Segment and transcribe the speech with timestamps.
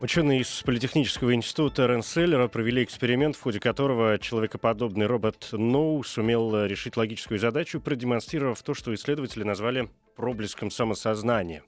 [0.00, 6.96] Ученые из Политехнического института Ренселлера провели эксперимент, в ходе которого человекоподобный робот Ноу сумел решить
[6.96, 11.64] логическую задачу, продемонстрировав то, что исследователи назвали проблеском самосознания.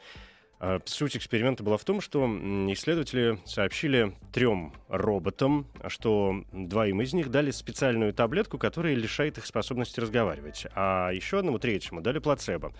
[0.61, 2.25] А, Суть эксперимента была в том, что
[2.73, 9.99] исследователи сообщили трем роботам, что двоим из них дали специальную таблетку, которая лишает их способности
[9.99, 12.73] разговаривать, а еще одному третьему дали плацебо.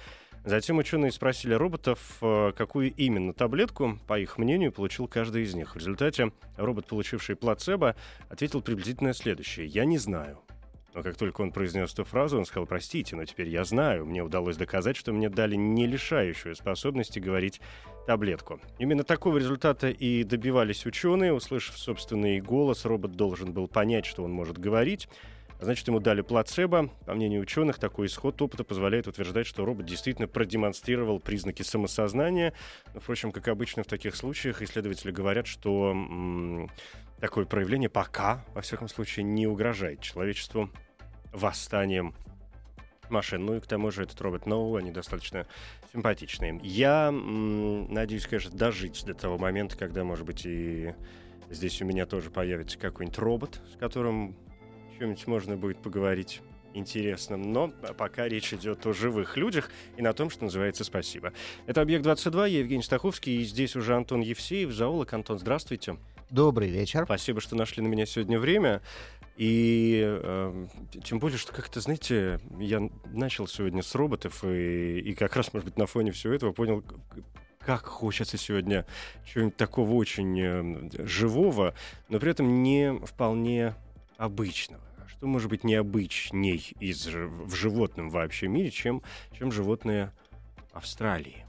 [0.45, 5.75] Затем ученые спросили роботов, э, какую именно таблетку, по их мнению, получил каждый из них.
[5.75, 7.95] В результате робот, получивший плацебо,
[8.29, 9.67] ответил приблизительно следующее.
[9.67, 10.41] «Я не знаю».
[10.95, 14.23] Но как только он произнес эту фразу, он сказал, простите, но теперь я знаю, мне
[14.23, 17.61] удалось доказать, что мне дали не лишающую способности говорить
[18.07, 18.61] таблетку.
[18.79, 21.33] Именно такого результата и добивались ученые.
[21.33, 25.09] Услышав собственный голос, робот должен был понять, что он может говорить.
[25.61, 26.89] Значит, ему дали плацебо.
[27.05, 32.55] По мнению ученых, такой исход опыта позволяет утверждать, что робот действительно продемонстрировал признаки самосознания.
[32.95, 36.71] Впрочем, как обычно в таких случаях, исследователи говорят, что м,
[37.21, 40.71] такое проявление пока, во всяком случае, не угрожает человечеству
[41.33, 42.15] восстанием
[43.11, 43.45] машин.
[43.45, 45.47] Ну и к тому же этот робот Ноу, они достаточно
[45.93, 46.59] симпатичные.
[46.63, 50.95] Я м, надеюсь, конечно, дожить до того момента, когда, может быть, и
[51.51, 54.37] здесь у меня тоже появится какой-нибудь робот, с которым
[55.01, 56.43] чем-нибудь можно будет поговорить
[56.75, 57.55] интересным.
[57.55, 61.33] Но пока речь идет о живых людях и на том, что называется «Спасибо».
[61.67, 65.11] Это «Объект-22», я Евгений Стаховский, и здесь уже Антон Евсеев, зоолог.
[65.15, 65.97] Антон, здравствуйте.
[66.29, 67.05] Добрый вечер.
[67.07, 68.83] Спасибо, что нашли на меня сегодня время.
[69.39, 70.67] И э,
[71.03, 75.65] тем более, что как-то, знаете, я начал сегодня с роботов, и, и как раз, может
[75.65, 76.85] быть, на фоне всего этого понял,
[77.61, 78.85] как хочется сегодня
[79.25, 81.75] чего-нибудь такого очень э, живого,
[82.11, 83.75] но при этом не вполне
[84.19, 84.90] обычного.
[85.21, 89.03] Что может быть необычней из, в животном вообще мире, чем,
[89.37, 90.13] чем животные
[90.73, 91.45] Австралии?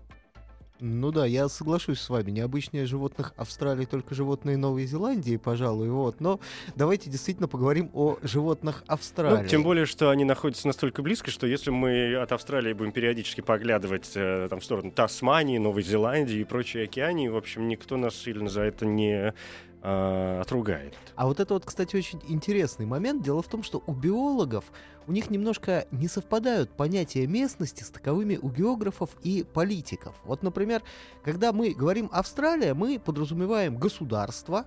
[0.81, 2.31] Ну да, я соглашусь с вами.
[2.31, 5.89] Необычнее животных Австралии, только животные Новой Зеландии, пожалуй.
[5.89, 6.19] Вот.
[6.19, 6.41] Но
[6.75, 9.43] давайте действительно поговорим о животных Австралии.
[9.43, 13.39] Ну, тем более, что они находятся настолько близко, что если мы от Австралии будем периодически
[13.39, 18.17] поглядывать э, там, в сторону Тасмании, Новой Зеландии и прочей океании, в общем, никто нас
[18.17, 19.33] сильно за это не
[19.81, 20.95] э, отругает.
[21.15, 23.23] А вот это вот, кстати, очень интересный момент.
[23.23, 24.65] Дело в том, что у биологов
[25.07, 30.15] у них немножко не совпадают понятия местности с таковыми у географов и политиков.
[30.23, 30.83] Вот, например,
[31.23, 34.65] когда мы говорим Австралия, мы подразумеваем государство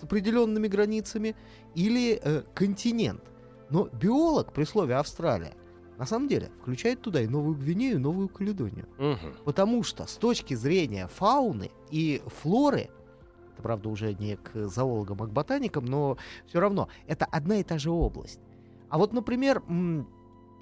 [0.00, 1.36] с определенными границами
[1.74, 3.22] или э, континент.
[3.70, 5.54] Но биолог при слове Австралия
[5.98, 8.86] на самом деле включает туда и Новую Гвинею, и Новую Каледонию.
[8.98, 9.34] Мгм.
[9.44, 12.90] Потому что с точки зрения фауны и флоры,
[13.52, 17.62] это правда уже не к зоологам, а к ботаникам, но все равно, это одна и
[17.62, 18.40] та же область.
[18.88, 19.62] А вот, например,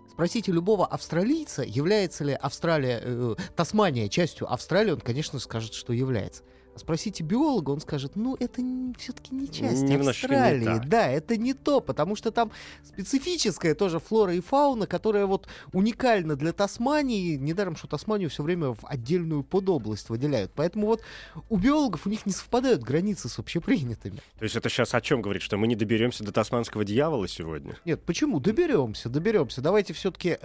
[0.08, 6.42] спросите любого австралийца, является ли Австралия, э, Тасмания частью Австралии, он, конечно, скажет, что является.
[6.80, 8.62] Спросите биолога, он скажет, ну, это
[8.98, 10.64] все-таки не часть Немножечко не Австралии.
[10.64, 10.88] так.
[10.88, 12.50] Да, это не то, потому что там
[12.82, 17.36] специфическая тоже флора и фауна, которая вот уникальна для Тасмании.
[17.36, 20.52] Недаром, что Тасманию все время в отдельную подобласть выделяют.
[20.54, 21.02] Поэтому вот
[21.48, 24.16] у биологов у них не совпадают границы с общепринятыми.
[24.38, 27.76] То есть это сейчас о чем говорит, что мы не доберемся до тасманского дьявола сегодня?
[27.84, 28.40] Нет, почему?
[28.40, 29.60] Доберемся, доберемся.
[29.60, 30.38] Давайте все-таки,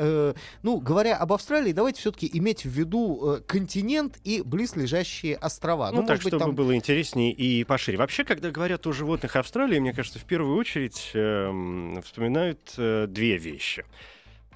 [0.63, 5.91] ну, говоря об Австралии, давайте все-таки иметь в виду э, континент и близлежащие острова.
[5.91, 7.97] Ну, так, может быть, чтобы там- было интереснее и пошире.
[7.97, 13.37] Вообще, когда говорят о животных Австралии, мне кажется, в первую очередь эм, вспоминают э, две
[13.37, 13.85] вещи.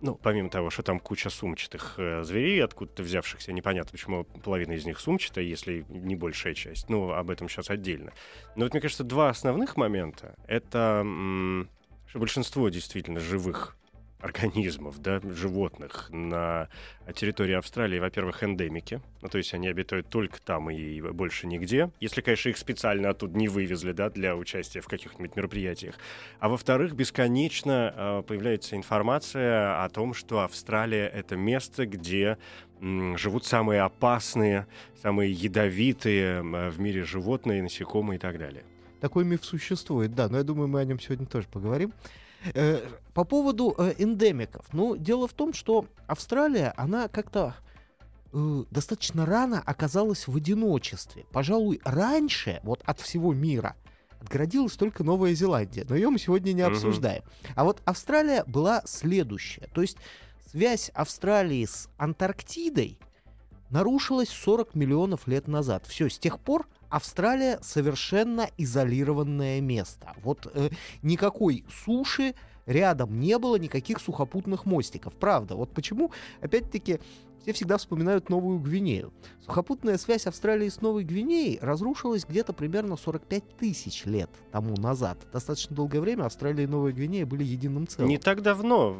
[0.01, 4.85] Ну, помимо того, что там куча сумчатых э, зверей, откуда-то взявшихся, непонятно, почему половина из
[4.85, 6.89] них сумчатая, если не большая часть.
[6.89, 8.13] Ну, об этом сейчас отдельно.
[8.55, 11.05] Но вот, мне кажется, два основных момента— это
[12.09, 13.77] что большинство действительно живых
[14.19, 16.67] организмов, да, животных на
[17.15, 22.21] территории Австралии, во-первых, эндемики, ну, то есть они обитают только там и больше нигде, если,
[22.21, 25.95] конечно, их специально оттуда не вывезли, да, для участия в каких-нибудь мероприятиях.
[26.39, 32.37] А во-вторых, бесконечно э, появляется информация о том, что Австралия— это место, где
[32.81, 34.67] живут самые опасные,
[35.01, 38.63] самые ядовитые в мире животные, насекомые и так далее.
[39.01, 41.93] Такой миф существует, да, но я думаю, мы о нем сегодня тоже поговорим.
[42.53, 44.65] Э, По поводу э, эндемиков.
[44.71, 47.55] Ну, дело в том, что Австралия, она как-то
[48.31, 51.25] э, достаточно рано оказалась в одиночестве.
[51.31, 53.75] Пожалуй, раньше, вот от всего мира,
[54.21, 55.85] отгородилась только Новая Зеландия.
[55.87, 57.23] Но ее мы сегодня не обсуждаем.
[57.55, 59.67] А вот Австралия была следующая.
[59.73, 59.97] То есть
[60.51, 62.99] связь Австралии с Антарктидой
[63.69, 65.85] нарушилась 40 миллионов лет назад.
[65.87, 70.13] Все, с тех пор Австралия совершенно изолированное место.
[70.23, 70.69] Вот э,
[71.01, 72.33] никакой суши
[72.65, 75.13] рядом не было, никаких сухопутных мостиков.
[75.13, 76.99] Правда, вот почему, опять-таки,
[77.41, 79.13] все всегда вспоминают Новую Гвинею.
[79.45, 85.17] Сухопутная связь Австралии с Новой Гвинеей разрушилась где-то примерно 45 тысяч лет тому назад.
[85.33, 88.09] Достаточно долгое время Австралия и Новая Гвинея были единым целым.
[88.09, 88.95] Не так давно,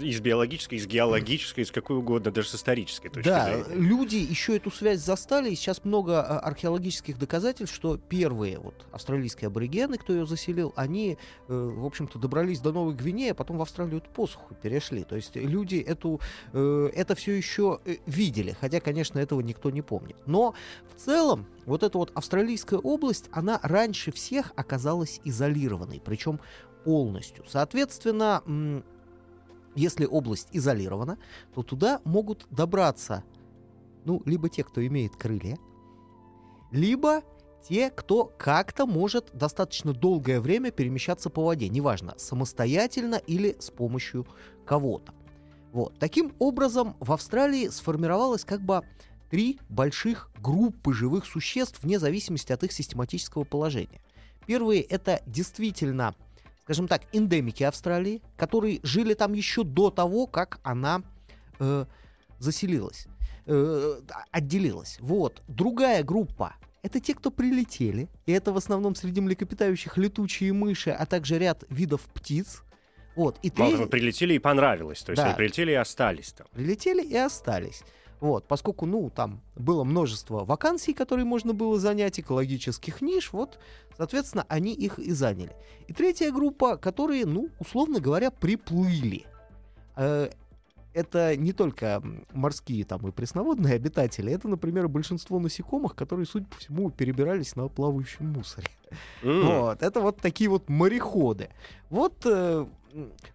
[0.00, 3.80] из биологической, из геологической, из какой угодно, даже с исторической точки Да, зрения.
[3.80, 9.48] люди еще эту связь застали, и сейчас много а, археологических доказательств, что первые вот австралийские
[9.48, 11.16] аборигены, кто ее заселил, они,
[11.48, 15.04] э, в общем-то, добрались до Новой Гвинеи, а потом в Австралию эту посуху перешли.
[15.04, 16.20] То есть люди эту,
[16.52, 20.16] э, это все еще э, видели, хотя, конечно, этого никто не помнит.
[20.26, 20.54] Но
[20.94, 26.40] в целом вот эта вот австралийская область, она раньше всех оказалась изолированной, причем
[26.84, 27.44] полностью.
[27.48, 28.42] Соответственно,
[29.74, 31.18] если область изолирована,
[31.54, 33.24] то туда могут добраться,
[34.04, 35.58] ну, либо те, кто имеет крылья,
[36.70, 37.22] либо
[37.68, 44.26] те, кто как-то может достаточно долгое время перемещаться по воде, неважно, самостоятельно или с помощью
[44.66, 45.14] кого-то.
[45.74, 45.98] Вот.
[45.98, 48.82] Таким образом, в Австралии сформировалось как бы
[49.28, 54.00] три больших группы живых существ вне зависимости от их систематического положения.
[54.46, 56.14] Первые— это действительно,
[56.62, 61.02] скажем так, эндемики Австралии, которые жили там еще до того, как она
[61.58, 61.86] э,
[62.38, 63.08] заселилась,
[63.46, 64.00] э,
[64.30, 64.98] отделилась.
[65.00, 65.42] Вот.
[65.48, 71.04] Другая группа— это те, кто прилетели, и это в основном среди млекопитающих летучие мыши, а
[71.04, 72.62] также ряд видов птиц.
[73.16, 73.38] Вот.
[73.42, 75.02] И Мало того, прилетели и понравилось.
[75.02, 75.28] То есть Да.
[75.28, 76.46] они прилетели и остались там.
[76.52, 77.82] прилетели и остались.
[78.20, 83.58] Вот, поскольку, ну, там было множество вакансий, которые можно было занять, экологических ниш, вот,
[83.98, 85.52] соответственно, они их и заняли.
[85.88, 89.26] И третья группа, которые, ну, условно говоря, приплыли.
[90.94, 92.02] Это не только
[92.32, 97.68] морские там и пресноводные обитатели, это, например, большинство насекомых, которые, судя по всему, перебирались на
[97.68, 98.68] плавающем мусоре.
[99.22, 99.46] М.
[99.46, 101.50] Вот, это вот такие вот мореходы.
[101.90, 102.66] Вот, э,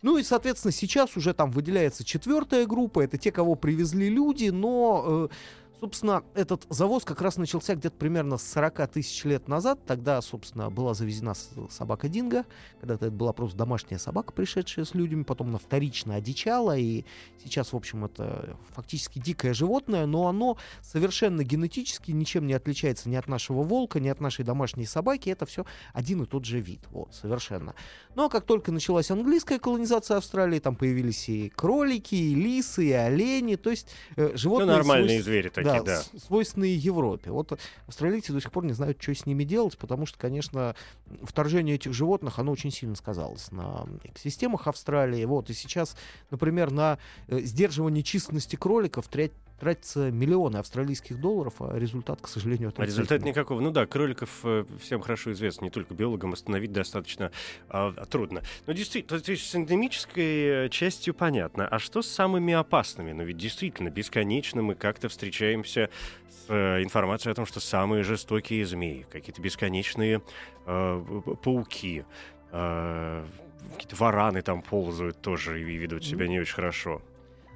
[0.02, 5.04] ну и, соответственно, сейчас уже там выделяется четвертая группа, это те, кого привезли люди, но,
[5.06, 5.36] э,
[5.80, 9.80] собственно, этот завоз как раз начался где-то примерно с 40 тысяч лет назад.
[9.86, 11.34] Тогда, собственно, была завезена
[11.70, 12.46] собака Динго.
[12.82, 17.06] Когда-то это была просто домашняя собака, пришедшая с людьми, потом она вторично одичала, и
[17.44, 23.16] сейчас, в общем, это фактически дикое животное, но оно совершенно генетически ничем не отличается ни
[23.16, 25.30] от нашего волка, ни от нашей домашней собаки.
[25.30, 26.82] Это все один и тот же вид.
[26.92, 27.74] Вот, совершенно.
[28.16, 33.56] Но как только началась английская колонизация Австралии, там появились и кролики, и лисы, и олени,
[33.56, 34.68] то есть э, Ну, животные...
[34.78, 36.02] нормальные свойств- звери такие, да.
[36.02, 37.32] с- свойственные Европе.
[37.32, 37.58] Вот
[37.88, 40.76] австралийцы до сих пор не знают, что с ними делать, потому что, конечно,
[41.24, 45.24] вторжение этих животных, оно очень сильно сказалось на экосистемах Австралии.
[45.26, 45.96] Вот, и сейчас,
[46.32, 52.70] например, на э, сдерживание численности кроликов тря- тратятся миллионы австралийских долларов, а результат, к сожалению,
[52.76, 53.32] А результата отрицательный.
[53.32, 53.60] никакого.
[53.60, 57.32] Ну да, кроликов э, всем хорошо известно, не только биологам, остановить достаточно
[57.70, 58.42] а, трудно.
[58.66, 61.68] Но действительно, то есть с эндемической э, частью понятно.
[61.68, 63.12] А что с самыми опасными?
[63.12, 65.90] Ну ведь действительно, бесконечно мы как-то встречаемся
[66.30, 70.22] с э, информацией о том, что самые жестокие змеи, какие-то бесконечные
[70.66, 72.06] э, пауки,
[72.52, 73.26] э,
[73.74, 77.02] какие-то вараны там ползают тоже и ведут себя не очень хорошо.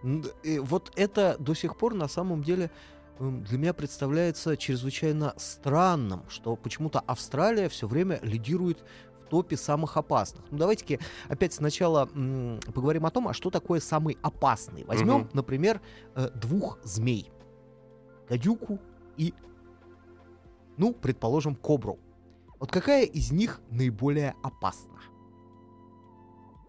[0.03, 2.69] Э, Вот это до сих пор на самом деле
[3.19, 8.83] м, для меня представляется чрезвычайно странным, что почему-то Австралия все время лидирует
[9.23, 10.43] в топе самых опасных.
[10.51, 14.83] Ну давайте-ка опять сначала м, поговорим о том, а что такое самый опасный.
[14.85, 15.29] Возьмем, Мгм.
[15.33, 15.79] например,
[16.15, 17.31] э, двух змей.
[18.29, 18.79] Гадюку
[19.17, 19.33] и,
[20.77, 21.99] ну, предположим, кобру.
[22.59, 24.99] Вот какая из них наиболее опасна?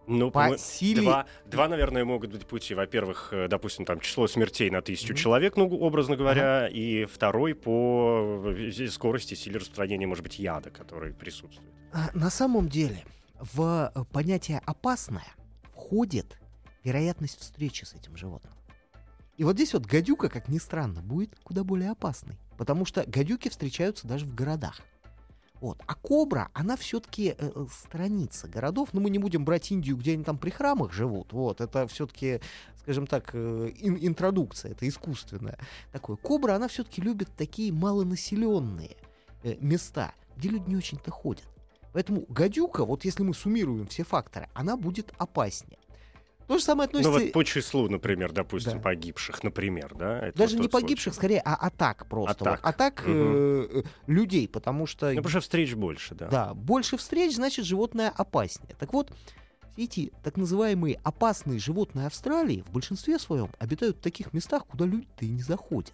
[0.07, 1.01] Ну, По силе...
[1.01, 2.73] Два, два, наверное, могут быть пути.
[2.75, 5.17] Во-первых, э, допустим, там число смертей на тысячу Мгм.
[5.17, 11.13] человек, ну, образно говоря, и второй по э, скорости, силе распространения, может быть, яда, который
[11.13, 11.69] присутствует.
[11.91, 13.03] А, На самом деле,
[13.39, 15.27] в э, понятие «опасное»
[15.73, 16.37] входит
[16.83, 18.53] вероятность встречи с этим животным.
[19.37, 22.37] И вот здесь вот гадюка, как ни странно, будет куда более опасной.
[22.57, 24.79] Потому что гадюки встречаются даже в городах.
[25.61, 25.81] Вот.
[25.85, 27.35] А кобра, она все-таки
[27.71, 28.89] сторонится городов.
[28.93, 31.33] Но мы не будем брать Индию, где они там при храмах живут.
[31.33, 31.61] Вот.
[31.61, 32.41] Это все-таки,
[32.81, 35.57] скажем так, э, ин- интродукция, это искусственная.
[35.91, 36.17] Такое.
[36.17, 38.97] Кобра, она все-таки любит такие малонаселенные
[39.43, 41.47] э, места, где люди не очень-то ходят.
[41.93, 45.79] Поэтому гадюка, вот если мы суммируем все факторы, она будет опаснее.
[46.47, 47.25] То же самое Ну относится...
[47.25, 48.79] вот по числу, например, допустим, Да.
[48.79, 50.27] погибших, например, да?
[50.27, 51.17] это Даже вот не погибших, случай.
[51.17, 52.31] скорее, а атак просто.
[52.43, 52.63] Атак.
[52.63, 55.09] Вот атак э, э, людей, потому что...
[55.09, 56.27] Ну, потому что встреч больше, да.
[56.27, 58.75] Да, больше встреч, значит, животное опаснее.
[58.79, 59.11] Так вот,
[59.77, 65.25] эти так называемые опасные животные Австралии в большинстве своем обитают в таких местах, куда люди-то
[65.25, 65.93] и не заходят.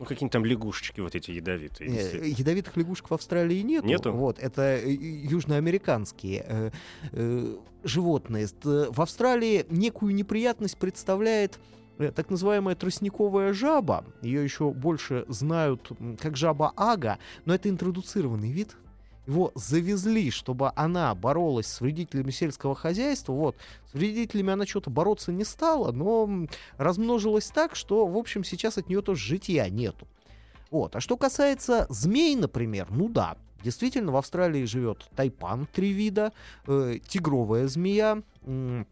[0.00, 1.90] Ну, какие-нибудь там лягушечки вот эти ядовитые.
[1.90, 2.34] Э, действительно.
[2.38, 3.86] Ядовитых лягушек в Австралии нету.
[3.86, 4.12] Нету?
[4.12, 6.70] Вот, это э, южноамериканские э,
[7.12, 8.46] э, животные.
[8.46, 11.58] Ст- В Австралии некую неприятность представляет
[11.98, 14.04] э, так называемая тростниковая жаба.
[14.22, 18.76] Ее еще больше знают как жаба ага, но это интродуцированный вид.
[19.30, 23.32] Его завезли, чтобы она боролась с вредителями сельского хозяйства.
[23.32, 23.56] Вот,
[23.88, 28.88] с вредителями она что-то бороться не стала, но размножилась так, что, в общем, сейчас от
[28.88, 30.08] нее тоже житья нету.
[30.72, 30.96] Вот.
[30.96, 36.32] А что касается змей, например, ну да, действительно в Австралии живет тайпан, три вида,
[36.66, 38.84] э, тигровая змея, м,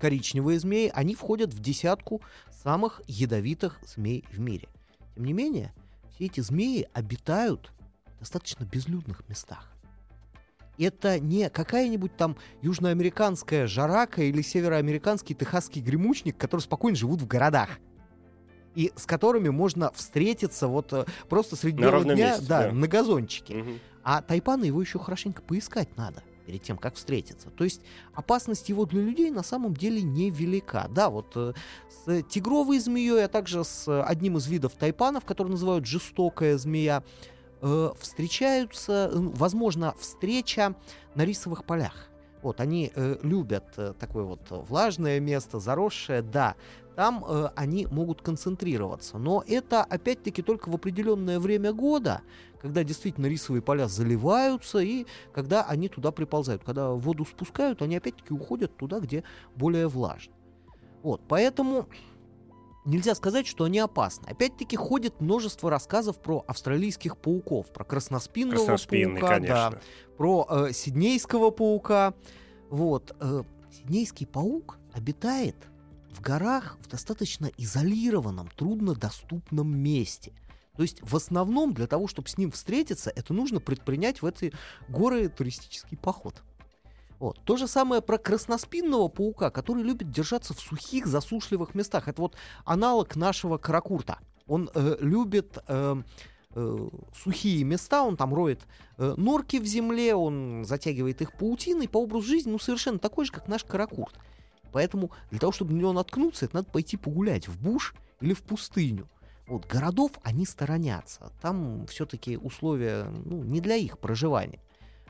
[0.00, 2.20] коричневые змеи, они входят в десятку
[2.50, 4.68] самых ядовитых змей в мире.
[5.14, 5.72] Тем не менее,
[6.16, 7.72] все эти змеи обитают
[8.18, 9.70] достаточно безлюдных местах.
[10.78, 17.78] Это не какая-нибудь там южноамериканская жарака или североамериканский техасский гремучник, которые спокойно живут в городах
[18.78, 22.72] и с которыми можно встретиться вот э, просто среди На дня, месте, да, да.
[22.72, 23.54] на газончике.
[23.56, 23.80] Мгм.
[24.04, 27.50] А тайпана его еще хорошенько поискать надо перед тем, как встретиться.
[27.50, 27.82] То есть
[28.14, 30.86] опасность его для людей на самом деле невелика.
[30.90, 31.54] Да, вот э,
[31.90, 37.02] с тигровой змеей, а также с одним из видов тайпанов, который называют жестокая змея,
[37.60, 40.74] э, встречаются, возможно, встреча
[41.14, 42.08] на рисовых полях.
[42.42, 46.54] Вот, они э, любят э, такое вот влажное место, заросшее, да,
[46.94, 49.18] там э, они могут концентрироваться.
[49.18, 52.22] Но это, опять-таки, только в определенное время года,
[52.60, 56.64] когда действительно рисовые поля заливаются и когда они туда приползают.
[56.64, 59.22] Когда воду спускают, они опять-таки уходят туда, где
[59.54, 60.34] более влажно.
[61.02, 61.88] Вот, поэтому
[62.88, 64.26] нельзя сказать, что они опасны.
[64.26, 69.80] Опять-таки ходит множество рассказов про австралийских пауков, про красноспинного Красноспинный, паука, да,
[70.16, 72.14] про э, сиднейского паука.
[72.70, 73.14] Вот.
[73.20, 75.56] э, сиднейский паук обитает
[76.10, 80.32] в горах в достаточно изолированном, труднодоступном месте.
[80.76, 84.52] То есть в основном для того, чтобы с ним встретиться, это нужно предпринять в эти
[84.88, 86.42] горы туристический поход.
[87.18, 87.40] Вот.
[87.44, 92.08] То же самое про красноспинного паука, который любит держаться в сухих, засушливых местах.
[92.08, 94.18] Это вот аналог нашего каракурта.
[94.46, 95.96] Он э, любит э,
[96.54, 98.66] э, сухие места, он там роет
[98.98, 103.32] э, норки в земле, он затягивает их паутиной, по образу жизни, ну, совершенно такой же,
[103.32, 104.14] как наш каракурт.
[104.72, 108.42] Поэтому для того, чтобы на него наткнуться, это надо пойти погулять в буш или в
[108.42, 109.08] пустыню.
[109.46, 111.32] Вот, городов они сторонятся.
[111.40, 114.60] Там все-таки условия ну, не для их проживания.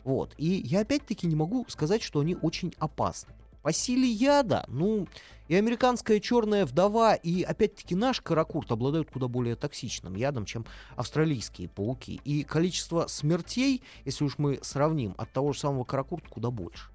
[0.08, 0.34] Вот.
[0.38, 3.34] И я опять-таки не могу сказать, что они очень опасны.
[3.62, 5.06] По силе яда, ну,
[5.48, 10.64] и американская черная вдова, и опять-таки наш каракурт обладают куда более токсичным ядом, чем
[10.96, 12.22] австралийские пауки.
[12.24, 16.88] И количество смертей, если уж мы сравним, от того же самого каракурта куда больше.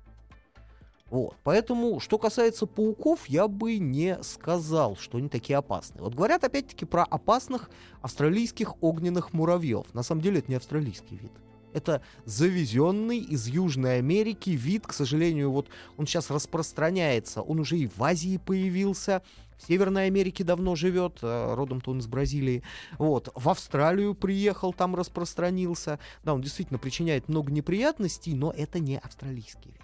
[1.11, 1.35] Вот.
[1.43, 6.01] Поэтому, что касается пауков, я бы не сказал, что они такие опасные.
[6.01, 7.69] Вот говорят опять-таки про опасных
[8.01, 9.93] австралийских огненных муравьев.
[9.93, 11.31] На самом деле это не австралийский вид.
[11.73, 17.41] Это завезенный из Южной Америки вид, к сожалению, вот он сейчас распространяется.
[17.41, 19.21] Он уже и в Азии появился,
[19.57, 22.63] в Северной Америке давно живет, э, родом-то он из Бразилии.
[22.97, 25.99] Вот, в Австралию приехал, там распространился.
[26.23, 29.81] Да, он действительно причиняет много неприятностей, но это не австралийский вид.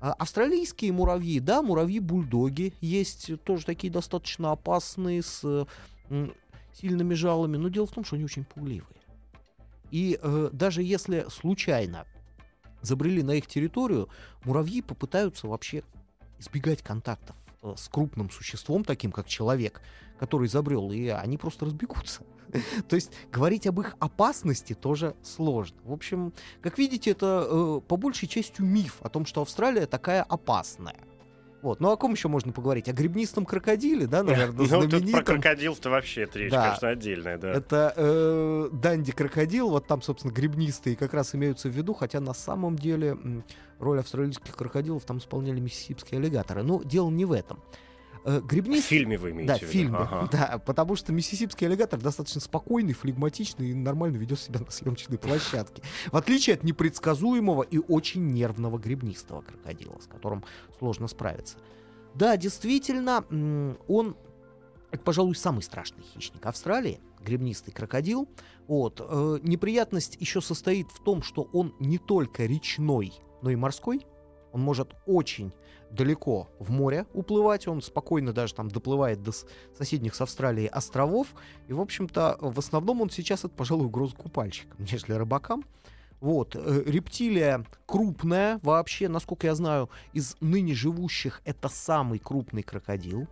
[0.00, 5.66] А, Австралийские муравьи, да, муравьи-бульдоги есть тоже такие достаточно опасные, с
[6.74, 8.99] сильными жалами, но дело в том, что они очень пугливые.
[9.90, 12.06] И э, даже если случайно
[12.82, 14.08] забрели на их территорию,
[14.44, 15.82] муравьи попытаются вообще
[16.38, 19.82] избегать контактов э, с крупным существом, таким как человек,
[20.18, 22.22] который забрел, и они просто разбегутся.
[22.88, 25.78] То есть говорить об их опасности тоже сложно.
[25.84, 26.32] В общем,
[26.62, 30.96] как видите, это э, по большей части миф о том, что Австралия такая опасная.
[31.62, 31.80] Вот.
[31.80, 32.88] Ну, о ком еще можно поговорить?
[32.88, 35.24] О гребнистом крокодиле, да, наверное, Ну, тут про знаменитом.
[35.24, 36.64] крокодил-то вообще это речь, Да.
[36.68, 37.52] конечно, отдельная, да.
[37.52, 42.32] Это э, Данди крокодил, вот там, собственно, гребнистые как раз имеются в виду, хотя на
[42.34, 43.16] самом деле
[43.78, 46.62] роль австралийских крокодилов там исполняли миссисипские аллигаторы.
[46.62, 47.60] Но дело не в этом.
[48.24, 48.98] Э, В гребнистый...
[48.98, 49.98] фильме вы имеете Да, в в фильме.
[49.98, 50.28] Ага.
[50.30, 55.82] Да, потому что миссисипский аллигатор достаточно спокойный, флегматичный и нормально ведет себя на съемочной площадке.
[56.10, 60.44] В отличие от непредсказуемого и очень нервного гребнистого крокодила, с которым
[60.78, 61.56] сложно справиться.
[62.14, 63.24] Да, действительно,
[63.88, 64.16] он,
[64.90, 68.28] это, пожалуй, самый страшный хищник Австралии, гребнистый крокодил.
[68.66, 69.00] Вот.
[69.00, 73.12] э, неприятность еще состоит в том, что он не только речной,
[73.42, 74.06] но и морской.
[74.52, 75.52] Он может очень
[75.90, 79.32] далеко в море уплывать, он спокойно даже там доплывает до
[79.76, 81.28] соседних с Австралией островов,
[81.68, 85.64] и, в общем-то, в основном он сейчас это, пожалуй, угроза купальщикам, нежели рыбакам.
[86.20, 93.26] Вот, э, рептилия крупная вообще, насколько я знаю, из ныне живущих это самый крупный крокодил.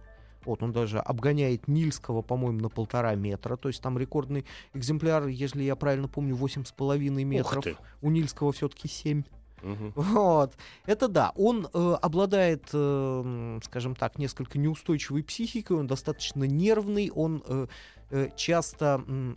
[0.47, 3.57] Вот, он даже обгоняет Нильского, по-моему, на полтора метра.
[3.57, 7.65] То есть там рекордный экземпляр, если я правильно помню, 8,5 метров.
[8.01, 9.25] У Нильского все-таки 7.
[9.63, 9.93] Угу.
[9.95, 10.55] Вот.
[10.87, 11.33] Это да.
[11.37, 17.67] Он э, обладает, э, скажем так, несколько неустойчивой психикой, он достаточно нервный, он э,
[18.11, 19.35] э, часто э,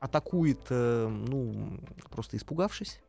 [0.00, 1.80] атакует, э, ну,
[2.10, 3.00] просто испугавшись.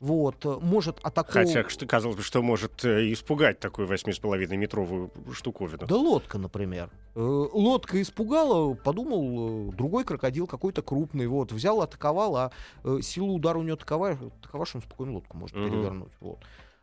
[0.00, 1.48] Вот, э, может атаковать...
[1.48, 5.86] Хотя, что, казалось бы, что может э, испугать такую 8,5-метровую штуковину.
[5.86, 6.90] Да лодка, например.
[7.16, 12.52] Э, лодка испугала, подумал, другой крокодил какой-то крупный, вот, взял, атаковал, а
[13.02, 15.66] силу удара у него такова, такова что он спокойно лодку может угу.
[15.66, 16.12] перевернуть.
[16.20, 16.38] Вот.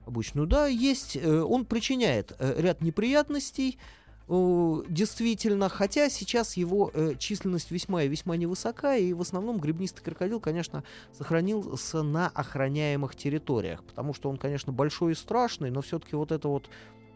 [0.06, 0.46] Обычную.
[0.46, 3.80] Да, есть, он причиняет ряд неприятностей,
[4.28, 10.40] действительно, хотя сейчас его э, численность весьма и весьма невысока, и в основном гребнистый крокодил,
[10.40, 16.32] конечно, сохранился на охраняемых территориях, потому что он, конечно, большой и страшный, но все-таки вот
[16.32, 16.70] это вот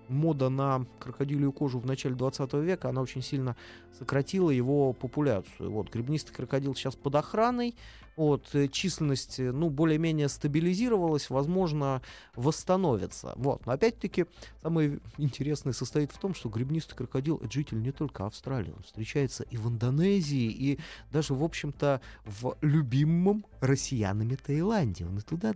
[0.10, 3.56] мода на крокодилию кожу в начале 20 века, она очень сильно
[3.98, 5.72] сократила его популяцию.
[5.72, 7.76] Вот, гребнистый крокодил сейчас под охраной,
[8.16, 12.02] вот, э, численность, э, ну, более-менее стабилизировалась, возможно,
[12.36, 13.34] восстановится.
[13.38, 14.26] Вот, но опять-таки,
[14.62, 19.44] самое интересное состоит в том, что гребнистый крокодил— это житель не только Австралии, он встречается
[19.44, 20.80] и в Индонезии, и
[21.12, 25.06] даже, в общем-то, в любимом россиянами Таиланде.
[25.06, 25.54] Он и туда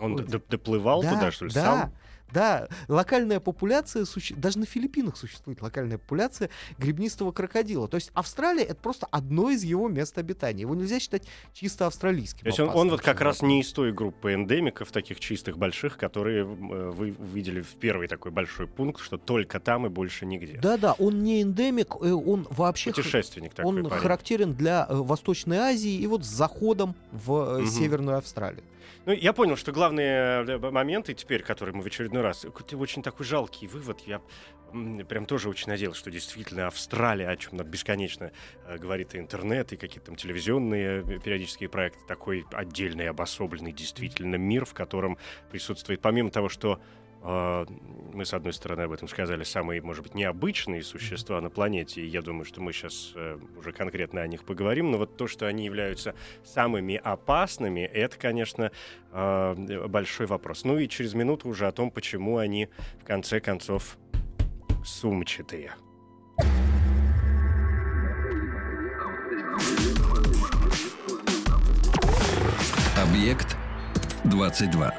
[0.00, 0.16] он
[0.48, 1.92] доплывал да, туда, что ли, да, сам?
[2.32, 4.34] Да, локальная популяция, суще...
[4.34, 7.88] даже на Филиппинах существует локальная популяция гребнистого крокодила.
[7.88, 10.62] То есть Австралия— это просто одно из его мест обитания.
[10.62, 12.40] Его нельзя считать чисто австралийским.
[12.40, 15.96] То есть он, он вот как раз не из той группы эндемиков, таких чистых, больших,
[15.96, 20.58] которые э, вы видели в первый такой большой пункт, что только там и больше нигде.
[20.60, 22.90] Да-да, он не эндемик, э, он вообще...
[22.90, 24.02] Путешественник такой Он парень.
[24.02, 27.66] характерен для э, Восточной Азии и вот с заходом в угу.
[27.66, 28.62] Северную Австралию.
[29.06, 32.44] Ну, я понял, что главные э, моменты теперь, которые мы в очередной раз...
[32.44, 34.00] Это очень такой жалкий вывод.
[34.06, 34.20] Я
[35.08, 38.32] прям тоже очень надеялся, что действительно Австралия, о чем нам бесконечно
[38.66, 44.36] э, говорит и интернет, и какие-то там телевизионные э, периодические проекты, такой отдельный, обособленный действительно
[44.36, 45.18] мир, в котором
[45.50, 46.80] присутствует, помимо того, что
[47.24, 52.06] мы, с одной стороны, об этом сказали, самые, может быть, необычные существа на планете, и
[52.06, 55.46] я думаю, что мы сейчас э, уже конкретно о них поговорим, но вот то, что
[55.46, 58.72] они являются самыми опасными, это, конечно,
[59.12, 60.64] а, большой вопрос.
[60.64, 62.68] Ну и через минуту уже о том, почему они,
[63.00, 63.98] в конце концов,
[64.84, 65.72] сумчатые.
[72.96, 73.56] Объект
[74.24, 74.94] 22.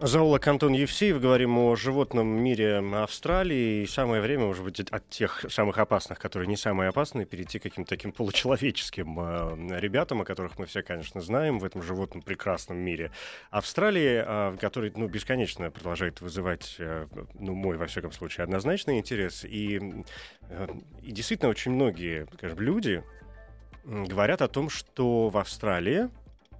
[0.00, 1.20] Зоолог Антон Евсеев.
[1.20, 3.82] Говорим о животном мире Австралии.
[3.82, 7.64] И самое время, может быть, от тех самых опасных, которые не самые опасные, перейти к
[7.64, 12.78] каким-то таким получеловеческим э, ребятам, о которых мы все, конечно, знаем в этом животном прекрасном
[12.78, 13.10] мире
[13.50, 19.44] Австралии, э, который, ну, бесконечно продолжает вызывать, э, ну, мой, во всяком случае, однозначный интерес.
[19.44, 20.04] И,
[20.48, 20.68] э,
[21.02, 23.02] и действительно, очень многие, скажем, люди
[23.84, 26.08] говорят о том, что в Австралии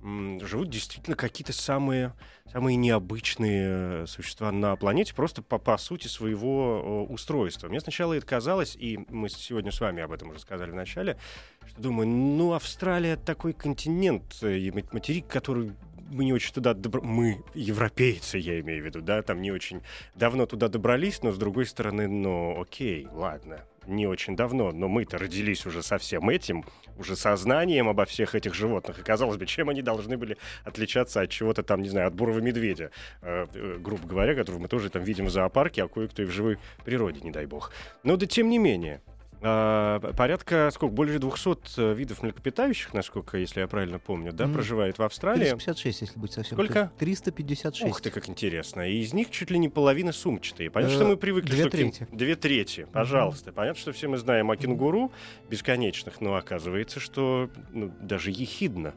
[0.02, 2.12] живут действительно какие-то самые,
[2.52, 7.68] самые необычные существа на планете, просто по, по сути своего устройства.
[7.68, 11.18] Мне сначала это казалось, и мы сегодня с вами об этом уже сказали в начале,
[11.66, 15.72] что думаю, ну, Австралия такой континент, и материк, который
[16.10, 17.02] мы не очень туда добр...
[17.02, 19.82] мы европейцы, я имею в виду, да, там не очень
[20.14, 25.18] давно туда добрались, но с другой стороны, ну, окей, ладно, не очень давно, но мы-то
[25.18, 26.64] родились уже со всем этим,
[26.98, 28.98] уже сознанием обо всех этих животных.
[28.98, 32.40] И казалось бы, чем они должны были отличаться от чего-то там, не знаю, от бурого
[32.40, 32.90] медведя,
[33.22, 36.30] э, э, грубо говоря, которого мы тоже там видим в зоопарке, а кое-кто и в
[36.30, 37.72] живой природе, не дай бог.
[38.02, 39.00] Но да тем не менее,
[39.40, 44.52] порядка, сколько, больше 200 э, видов млекопитающих, насколько, если я правильно помню, да, mm.
[44.52, 45.44] проживает в Австралии.
[45.44, 46.90] 356, если быть совсем Сколько?
[46.98, 47.90] 356.
[47.90, 48.88] Ух ты, как интересно.
[48.88, 50.70] И из них чуть ли не половина сумчатые.
[50.70, 51.50] Понятно, что мы привыкли...
[51.50, 52.08] Две трети.
[52.10, 53.52] Две трети, пожалуйста.
[53.52, 55.12] Понятно, что все мы знаем о кенгуру
[55.48, 58.94] бесконечных, но оказывается, что ну, даже ехидно.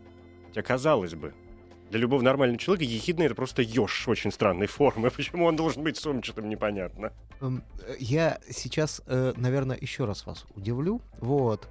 [0.47, 1.34] Хотя, казалось бы,
[1.91, 5.12] для любого нормального человека ехидный это просто еж очень странной формы.
[5.15, 7.12] Почему он должен быть сумчатым, непонятно.
[7.41, 7.63] Эм,
[7.99, 11.01] я сейчас, э, наверное, еще раз вас удивлю.
[11.19, 11.67] Вот.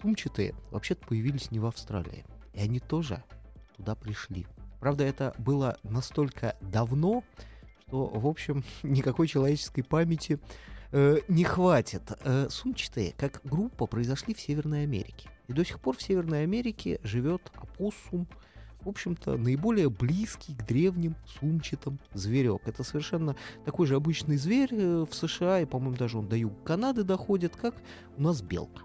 [0.00, 2.24] Сумчатые вообще-то появились не в Австралии.
[2.54, 3.22] И они тоже
[3.76, 4.46] туда пришли.
[4.80, 7.22] Правда, это было настолько давно,
[7.86, 10.38] что, в общем, никакой человеческой памяти
[10.92, 12.02] э, не хватит.
[12.24, 15.28] Э, сумчатые, как группа, произошли в Северной Америке.
[15.46, 18.26] И до сих пор в Северной Америке живет опоссум,
[18.84, 22.62] в общем-то, наиболее близкий к древним сумчатым зверек.
[22.66, 26.56] Это совершенно такой же обычный зверь э, в США, и, по-моему, даже он до юга
[26.64, 27.74] Канады доходит, как
[28.16, 28.82] у нас белка.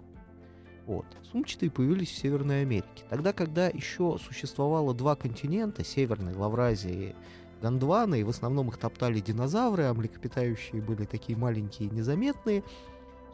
[0.86, 1.06] Вот.
[1.30, 3.04] Сумчатые появились в Северной Америке.
[3.10, 7.14] Тогда, когда еще существовало два континента, Северной Лавразия и
[7.60, 12.62] Гондвана, и в основном их топтали динозавры, а млекопитающие были такие маленькие и незаметные,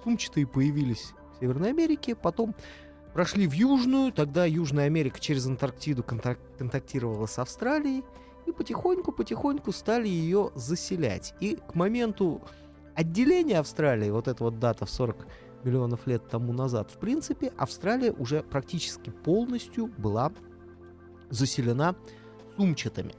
[0.02, 2.54] сумчатые появились в Северной Америке, потом
[3.14, 8.04] прошли в Южную, тогда Южная Америка через Антарктиду контак- контактировала с Австралией,
[8.44, 11.32] и потихоньку-потихоньку стали ее заселять.
[11.40, 12.42] И к моменту
[12.94, 15.26] отделения Австралии, вот эта вот дата в 40
[15.62, 20.32] миллионов лет тому назад, в принципе, Австралия уже практически полностью была
[21.30, 21.96] заселена
[22.56, 23.14] сумчатыми.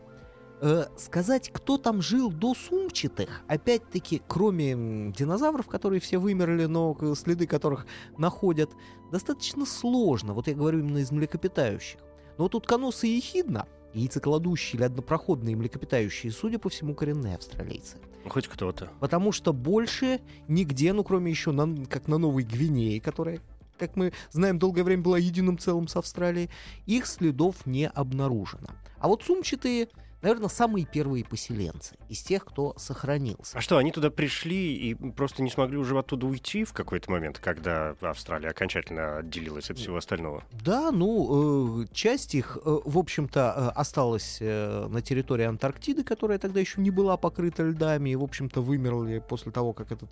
[0.61, 7.45] Э, сказать, кто там жил до сумчатых, опять-таки, кроме динозавров, которые все вымерли, но следы
[7.45, 7.85] которых
[8.17, 8.71] находят,
[9.11, 10.33] достаточно сложно.
[10.33, 11.99] Вот я говорю именно из млекопитающих.
[12.37, 17.97] Но вот утконосы и ехидна, яйцекладущие или однопроходные млекопитающие, судя по всему, коренные австралийцы.
[18.27, 18.89] Хоть кто-то.
[18.99, 23.41] Потому что больше нигде, ну кроме еще на, как на Новой Гвинее, которая,
[23.77, 26.49] как мы знаем, долгое время была единым целым с Австралией,
[26.85, 28.69] их следов не обнаружено.
[28.99, 29.89] А вот сумчатые
[30.21, 33.57] наверное, самые первые поселенцы из тех, кто сохранился.
[33.57, 37.39] А что, они туда пришли и просто не смогли уже оттуда уйти в какой-то момент,
[37.39, 40.43] когда Австралия окончательно отделилась от всего остального?
[40.51, 46.59] Да, ну, э, часть их, э, в общем-то, э, осталась на территории Антарктиды, которая тогда
[46.59, 50.09] еще не была покрыта льдами, и, в общем-то, вымерли после того, как этот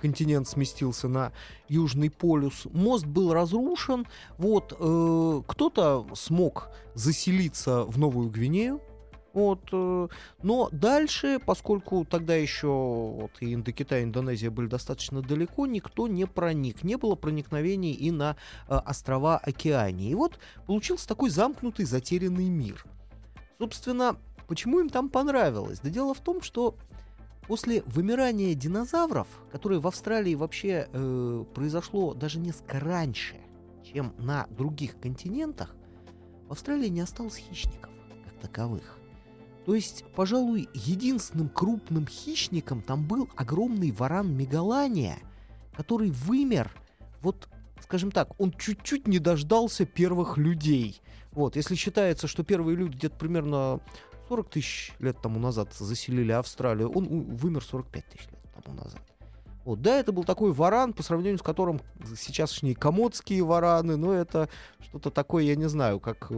[0.00, 1.32] континент сместился на
[1.68, 2.66] Южный полюс.
[2.72, 4.06] Мост был разрушен.
[4.38, 8.80] Вот, э, кто-то смог заселиться в Новую Гвинею,
[9.36, 10.08] вот, э,
[10.42, 16.26] но дальше, поскольку тогда еще вот, и Индокитай, и Индонезия были достаточно далеко, никто не
[16.26, 16.82] проник.
[16.84, 20.10] Не было проникновений и на э, острова Океании.
[20.10, 22.86] И вот получился такой замкнутый, затерянный мир.
[23.58, 24.16] Собственно,
[24.48, 25.80] почему им там понравилось?
[25.80, 26.74] Да дело в том, что
[27.46, 33.36] после вымирания динозавров, которое в Австралии вообще э, произошло даже несколько раньше,
[33.84, 35.76] чем на других континентах,
[36.48, 37.90] в Австралии не осталось хищников
[38.24, 38.95] как таковых.
[39.66, 45.18] То есть, пожалуй, единственным крупным хищником там был огромный варан Мегалания,
[45.76, 46.70] который вымер,
[47.20, 47.48] вот,
[47.82, 51.02] скажем так, он чуть-чуть не дождался первых людей.
[51.32, 53.80] Вот, если считается, что первые люди где-то примерно
[54.28, 59.02] 40 тысяч лет тому назад заселили Австралию, он вымер 45 тысяч лет тому назад.
[59.64, 61.80] Вот, да, это был такой варан, по сравнению с которым
[62.16, 64.48] сейчасшние комодские вараны, но это
[64.78, 66.30] что-то такое, я не знаю, как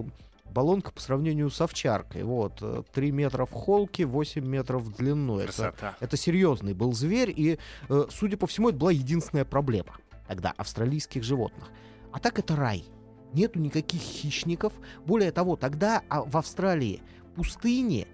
[0.50, 2.22] баллонка по сравнению с овчаркой.
[2.24, 5.38] Вот, 3 э, метра в холке, 8 метров в длину.
[5.38, 7.58] Это, это серьезный был зверь, и,
[7.88, 9.96] э, судя по всему, это была единственная проблема
[10.28, 11.70] тогда австралийских животных.
[12.12, 12.84] А так это рай.
[13.32, 14.72] Нету никаких хищников.
[15.04, 17.02] Более того, тогда а, в Австралии
[17.34, 18.06] пустыни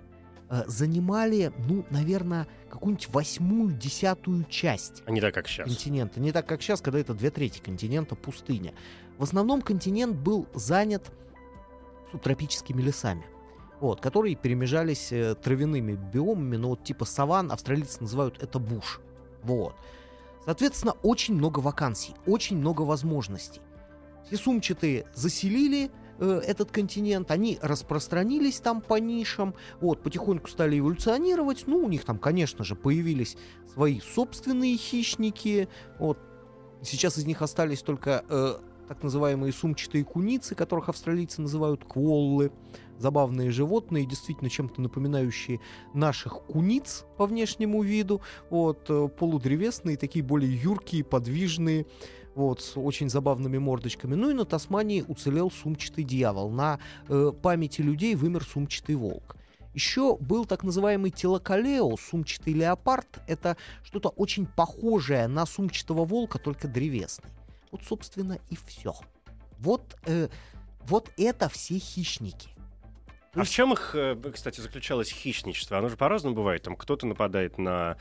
[0.49, 5.03] э, занимали, ну, наверное, какую-нибудь восьмую, десятую часть.
[5.07, 5.69] А не так, как сейчас.
[5.69, 6.21] Континента.
[6.21, 8.75] Не так, как сейчас, когда это две трети континента пустыня.
[9.19, 11.13] В основном континент был занят
[12.15, 13.27] субтропическими лесами.
[13.81, 19.01] Вот, которые перемежались э, травяными биомами, но вот типа саван австралийцы называют это буш.
[19.43, 19.75] Вот.
[20.45, 23.61] Соответственно, очень много вакансий, очень много возможностей.
[24.27, 31.65] Все сумчатые заселили э, этот континент, они распространились там по нишам, вот, потихоньку стали эволюционировать,
[31.67, 33.37] ну, у них там, конечно же, появились
[33.73, 36.19] свои собственные хищники, вот,
[36.81, 42.53] сейчас из них остались только э, так называемые сумчатые куницы, которых австралийцы называют кволлы.
[42.99, 45.61] Забавные животные, действительно чем-то напоминающие
[45.95, 48.21] наших куниц по внешнему виду.
[48.51, 51.87] Вот, э, полудревесные, такие более юркие, подвижные,
[52.37, 54.15] вот, с очень забавными мордочками.
[54.15, 56.51] Ну и на Тасмании уцелел сумчатый дьявол.
[56.51, 59.37] На э, памяти людей вымер сумчатый волк.
[59.75, 63.21] Еще был так называемый телокалео, сумчатый леопард.
[63.27, 67.31] Это что-то очень похожее на сумчатого волка, только древесный.
[67.75, 68.95] Вот, собственно, и все.
[69.59, 70.29] Вот, э,
[70.83, 72.49] вот это все хищники.
[73.35, 75.79] А в чем их, э, кстати, заключалось хищничество?
[75.79, 76.63] Оно же по-разному бывает.
[76.63, 77.97] Там кто-то нападает на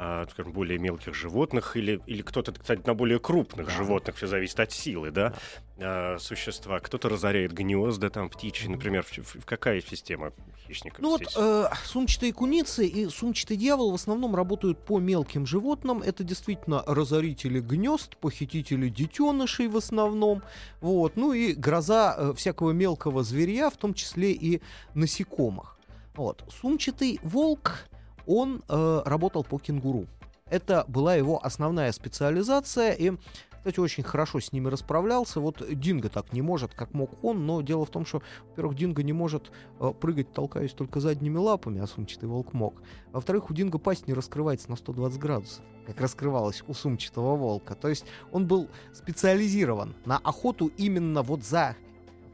[0.00, 3.72] а, скажем, более мелких животных или, или кто-то, кстати, на более крупных да.
[3.72, 5.36] животных, все зависит от силы, да, да.
[5.80, 6.80] А, существа.
[6.80, 9.04] Кто-то разоряет гнезда, там, птичьи, например.
[9.04, 10.32] В, в, в какая система
[10.66, 11.36] хищников Ну здесь?
[11.36, 16.02] вот э, сумчатые куницы и сумчатый дьявол в основном работают по мелким животным.
[16.02, 20.42] Это действительно разорители гнезд, похитители детенышей в основном.
[20.80, 21.16] Вот.
[21.16, 24.60] Ну и гроза э, всякого мелкого зверя, в том числе и
[24.94, 25.78] насекомых.
[26.16, 26.42] Вот.
[26.60, 27.84] Сумчатый волк
[28.26, 30.06] он э, работал по кенгуру.
[30.50, 33.12] Это была его основная специализация, и
[33.58, 35.40] Кстати, очень хорошо с ними расправлялся.
[35.40, 39.02] Вот Динго так не может, как мог он, но дело в том, что, во-первых, Динго
[39.02, 42.82] не может э, прыгать, толкаясь только задними лапами, а сумчатый волк мог.
[43.12, 47.74] Во-вторых, у Динго пасть не раскрывается на 120 градусов, как раскрывалась у сумчатого волка.
[47.74, 51.76] То есть он был специализирован на охоту именно вот за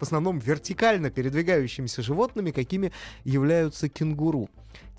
[0.05, 2.93] основном вертикально передвигающимися животными, какими
[3.25, 4.49] являются кенгуру.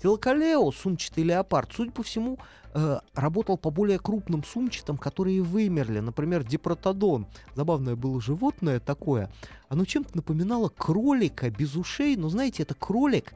[0.02, 2.38] Телокалео, сумчатый леопард, судя по всему,
[2.74, 6.00] э, работал по более крупным сумчатым, которые вымерли.
[6.00, 7.26] Например, дипротодон.
[7.54, 9.30] Забавное было животное такое.
[9.68, 13.32] Оно чем-то напоминало кролика без ушей, но знаете, это кролик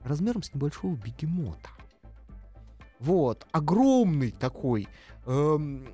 [0.00, 1.68] размером с небольшого бегемота.
[3.00, 4.88] Вот, огромный такой,
[5.26, 5.88] эм,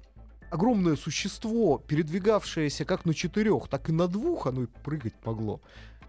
[0.50, 5.60] огромное существо, передвигавшееся как на четырех, так и на двух, оно и прыгать могло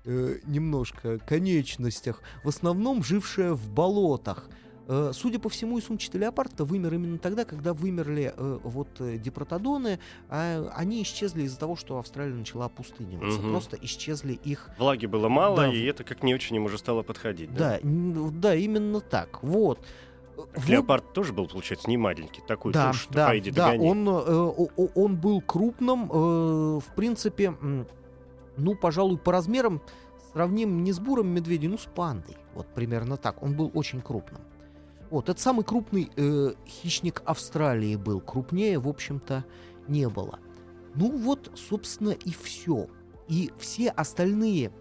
[0.06, 4.50] э, немножко, конечностях, в основном жившее в болотах.
[4.88, 9.18] Э, судя по всему, и сумчатый леопард вымер именно тогда, когда вымерли э, вот э,
[9.18, 13.40] дипротодоны, а они исчезли из-за того, что Австралия начала опустыниваться.
[13.40, 13.52] Мгм.
[13.52, 15.68] Просто исчезли их Влаги было мало, Да.
[15.74, 17.54] и это как не очень им уже стало подходить.
[17.54, 17.80] Да.
[17.82, 19.44] Да, да, именно так.
[19.44, 19.86] Вот.
[20.68, 23.90] Леопард тоже был, получается, не маленький, такой да, что да, пойди да, догони.
[23.90, 27.54] он, э, он был крупным, э, в принципе,
[28.58, 29.82] ну, пожалуй, по размерам
[30.34, 32.38] сравним не с буром медведя, ну, с пандой.
[32.54, 33.42] Вот примерно так.
[33.42, 34.42] Он был очень крупным.
[35.10, 38.22] Вот, это самый крупный э, хищник Австралии был.
[38.22, 39.44] Крупнее, в общем-то,
[39.88, 40.40] не было.
[40.96, 42.88] Ну вот, собственно, и все.
[43.28, 44.72] И все остальные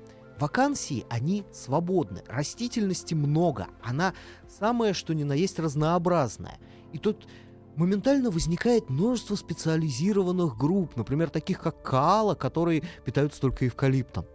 [0.41, 2.23] вакансии, они свободны.
[2.27, 3.69] Растительности много.
[3.83, 4.15] Она
[4.49, 6.59] самое, что ни на есть, разнообразная.
[6.93, 7.29] И тут
[7.77, 14.27] моментально возникает множество специализированных групп, например, таких как каала, которые питаются только эвкалиптом.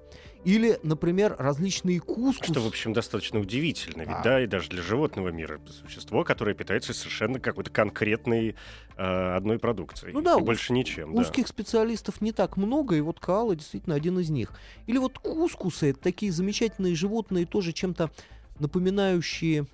[0.45, 2.47] Или, например, различные кускус.
[2.47, 4.01] Что, в общем, достаточно удивительно.
[4.01, 4.21] Ведь, Да.
[4.23, 8.55] да, и даже для животного мира существо, которое питается совершенно какой-то конкретной
[8.95, 10.13] э, одной продукцией.
[10.13, 11.15] Ну да, и уз- больше ничем.
[11.15, 11.21] да.
[11.21, 14.53] Узких специалистов не так много, и вот каала действительно один из них.
[14.85, 18.11] Или вот кускусы, это такие замечательные животные, тоже чем-то
[18.59, 19.65] напоминающие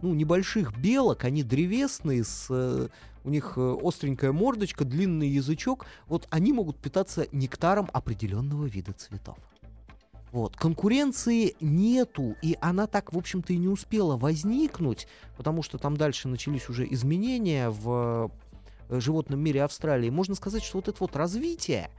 [0.00, 2.88] ну, небольших белок, они древесные, с, э,
[3.24, 5.86] у них э, остренькая мордочка, длинный язычок.
[6.06, 9.36] Вот они могут питаться нектаром определенного вида цветов.
[10.32, 10.56] Вот.
[10.56, 16.28] Конкуренции нету, и она так, в общем-то, и не успела возникнуть, потому что там дальше
[16.28, 18.30] начались уже изменения в
[18.90, 20.10] э, животном мире Австралии.
[20.10, 21.90] Можно сказать, что вот это вот развитие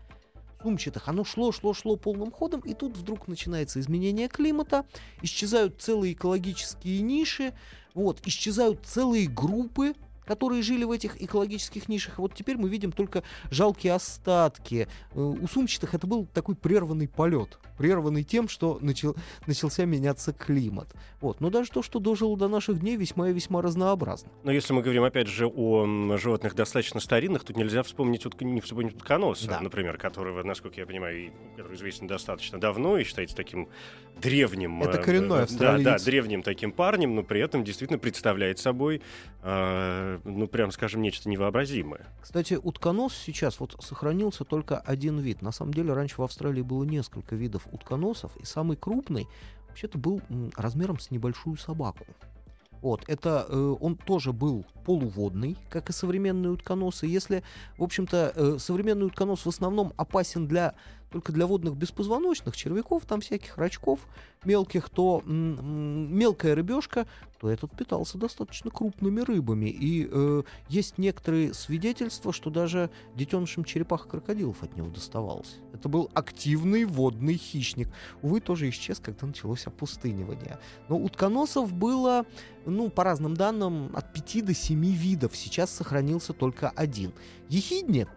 [0.61, 4.85] сумчатых, оно шло, шло, шло полным ходом, и тут вдруг начинается изменение климата,
[5.21, 7.53] исчезают целые экологические ниши,
[7.93, 9.93] вот, исчезают целые группы,
[10.29, 12.19] которые жили в этих экологических нишах.
[12.19, 14.87] Вот теперь мы видим только жалкие остатки.
[15.15, 19.15] Э, У сумчатых это был такой прерванный полет, прерванный тем, что начал,
[19.47, 20.93] начался меняться климат.
[21.19, 21.41] Вот.
[21.41, 24.29] Но даже то, что дожило до наших дней, весьма и весьма разнообразно.
[24.43, 28.61] Но если мы говорим, опять же, о животных достаточно старинных, тут нельзя вспомнить, утк- не
[28.61, 29.59] вспомнить утконоса, Да.
[29.61, 33.67] например, которого, насколько я понимаю, который известен достаточно давно и считается таким
[34.21, 34.83] древним...
[34.83, 35.83] Это э, коренной э, австралиец.
[35.83, 39.01] Да, да, древним таким парнем, но при этом действительно представляет собой,
[39.41, 42.07] э, ну, прям скажем, нечто невообразимое.
[42.21, 45.41] Кстати, утконос сейчас вот сохранился только один вид.
[45.41, 49.27] На самом деле раньше в Австралии было несколько видов утконосов, и самый крупный
[49.67, 50.21] вообще-то был
[50.55, 52.05] размером с небольшую собаку.
[52.81, 57.07] Вот, это э, он тоже был полуводный, как и современные утконосы.
[57.07, 57.43] Если,
[57.77, 60.75] в общем-то, э, современный утконос в основном опасен для
[61.11, 63.99] только для водных беспозвоночных червяков, там всяких рачков
[64.45, 67.07] мелких, то мелкая рыбешка,
[67.39, 69.69] то этот питался достаточно крупными рыбами.
[69.69, 75.57] И э, есть некоторые свидетельства, что даже детенышам черепах и крокодилов от него доставалось.
[75.73, 77.89] Это был активный водный хищник.
[78.21, 80.59] Увы, тоже исчез, когда началось опустынивание.
[80.89, 82.25] Но утконосов было,
[82.65, 85.35] ну, по разным данным, от 5 до 7 видов.
[85.35, 87.13] Сейчас сохранился только один.
[87.47, 88.07] Ехидне,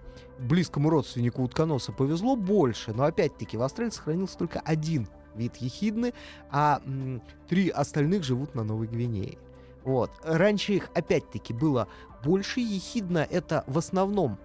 [0.42, 2.92] близкому родственнику утконоса, повезло больше.
[2.92, 6.12] Но опять-таки в Австралии сохранился только один вид ехидны,
[6.50, 9.38] а м, три остальных живут на Новой Гвинее.
[9.84, 10.10] Вот.
[10.22, 11.88] Раньше их, опять-таки, было
[12.24, 12.60] больше.
[12.60, 14.38] Ехидна— это в основном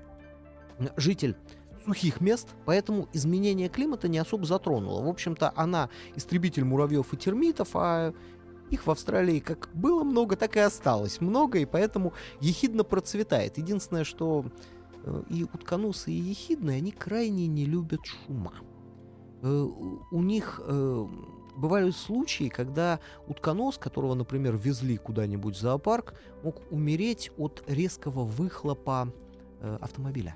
[0.96, 1.36] житель
[1.86, 5.04] сухих мест, поэтому изменение климата не особо затронуло.
[5.04, 8.14] В общем-то, она истребитель муравьев и термитов, а
[8.70, 13.58] их в Австралии как было много, так и осталось много, и поэтому ехидна процветает.
[13.58, 14.46] Единственное, что
[15.30, 18.54] и утконосы, и ехидны, они крайне не любят шума.
[19.41, 21.08] Э, у- них э,
[21.58, 29.12] бывали случаи, когда утконос, которого, например, везли куда-нибудь в зоопарк, мог умереть от резкого выхлопа
[29.62, 30.36] э, автомобиля.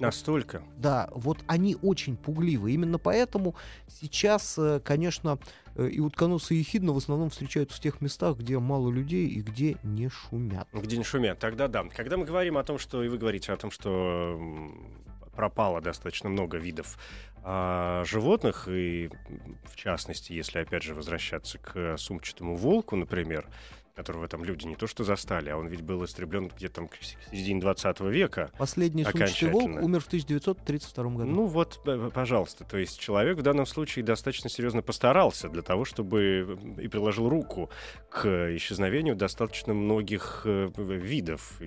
[0.00, 0.62] Настолько?
[0.78, 2.72] Да, вот они очень пугливы.
[2.72, 3.54] Именно поэтому
[3.86, 5.38] сейчас, э, конечно,
[5.76, 9.42] э, и утконосы и ехидна в основном встречаются в тех местах, где мало людей и
[9.42, 10.66] где не шумят.
[10.72, 11.84] Где не шумят, тогда да.
[11.94, 14.40] Когда мы говорим о том, что, и вы говорите о том, что
[15.34, 16.98] пропало достаточно много видов
[17.42, 19.10] а, животных, и
[19.64, 23.46] в частности, если опять же возвращаться к сумчатому волку, например,
[24.00, 26.96] которого там люди не то что застали, а он ведь был истреблен где-то там к
[27.30, 28.50] середине 20 века.
[28.56, 31.26] Последний сумчатый волк умер в 1932 году.
[31.26, 31.80] Ну вот,
[32.14, 37.28] пожалуйста, то есть человек в данном случае достаточно серьезно постарался для того, чтобы и приложил
[37.28, 37.68] руку
[38.08, 41.60] к исчезновению достаточно многих э, видов.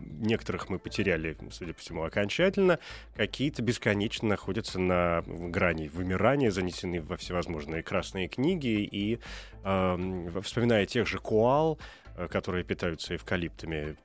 [0.00, 2.78] Некоторых мы потеряли, судя по всему, окончательно,
[3.16, 9.18] какие-то бесконечно находятся на грани вымирания, занесены во всевозможные красные книги, и
[9.64, 11.78] э, вспоминая тех же коа ритуал,
[12.16, 13.96] э, которые питаются эвкалиптами.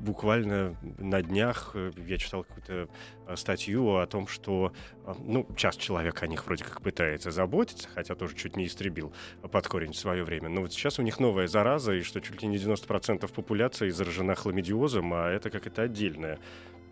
[0.00, 2.88] Буквально на днях э, я читал какую-то
[3.26, 4.72] э, статью о том, что,
[5.18, 9.12] ну, часть человек о них вроде как пытается заботиться, хотя тоже чуть не истребил
[9.50, 10.48] под корень в свое время.
[10.48, 14.34] Но вот сейчас у них новая зараза, и что чуть ли не 90% популяции заражена
[14.34, 16.38] хламидиозом, а это как это отдельная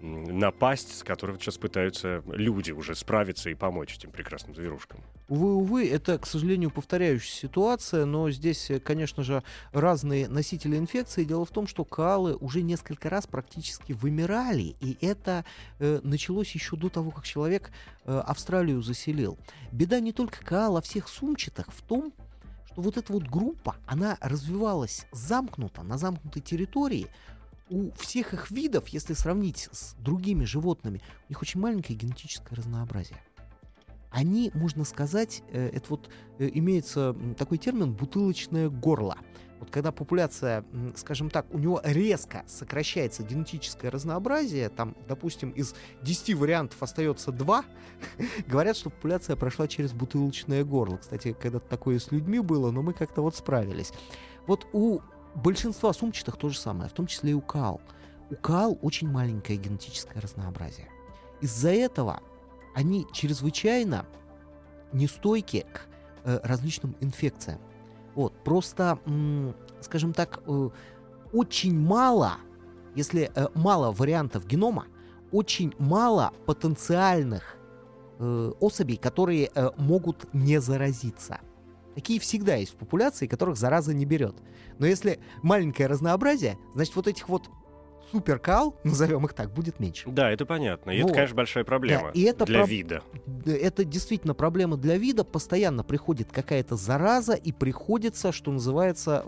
[0.03, 5.01] напасть, с которой сейчас пытаются люди уже справиться и помочь этим прекрасным зверушкам.
[5.29, 11.25] Увы, увы, это, к сожалению, повторяющаяся ситуация, но здесь, э, конечно же, разные носители инфекции.
[11.25, 15.45] Дело в том, что коалы уже несколько раз практически вымирали, и это
[15.79, 17.71] э, началось еще до того, как человек
[18.05, 19.39] э, Австралию заселил.
[19.71, 22.13] Беда не только коал, а всех сумчатых в том,
[22.67, 27.07] что вот эта вот группа, она развивалась замкнуто, на замкнутой территории,
[27.73, 33.19] у всех их видов, если сравнить с другими животными, у них очень маленькое генетическое разнообразие.
[34.11, 39.17] Они, можно сказать, э, это вот э, имеется такой термин бутылочное горло.
[39.59, 40.65] Вот когда популяция,
[40.97, 47.65] скажем так, у него резко сокращается генетическое разнообразие, там, допустим, из 10 вариантов остается 2,
[48.49, 50.99] говорят, что популяция прошла через бутылочное горло.
[50.99, 53.93] Кстати, когда-то такое с людьми было, но мы как-то вот справились.
[54.47, 55.01] Вот у
[55.35, 57.81] большинства сумчатых то же самое, в том числе и у каал.
[58.31, 60.89] У каал очень маленькое генетическое разнообразие.
[61.41, 62.21] Из-за этого
[62.75, 64.07] они чрезвычайно
[64.93, 65.83] нестойки к
[66.25, 67.59] э, различным инфекциям.
[68.15, 68.99] Вот, просто,
[69.81, 70.71] скажем так, э,
[71.33, 72.37] очень мало,
[72.95, 74.87] если э, мало вариантов генома,
[75.31, 77.57] очень мало потенциальных
[78.19, 81.41] особей, которые могут не заразиться.
[81.95, 84.37] Такие всегда есть в популяции, которых зараза не берет.
[84.79, 87.51] Но если маленькое разнообразие, значит вот этих вот
[88.13, 90.09] суперкал, назовем их так, будет меньше.
[90.11, 90.91] Да, это понятно.
[90.91, 91.07] И вот.
[91.09, 92.67] это, конечно, большая проблема да, и это для про...
[92.67, 93.03] вида.
[93.47, 95.25] Это действительно проблема для вида.
[95.25, 99.25] Постоянно приходит какая-то зараза, и приходится, что называется,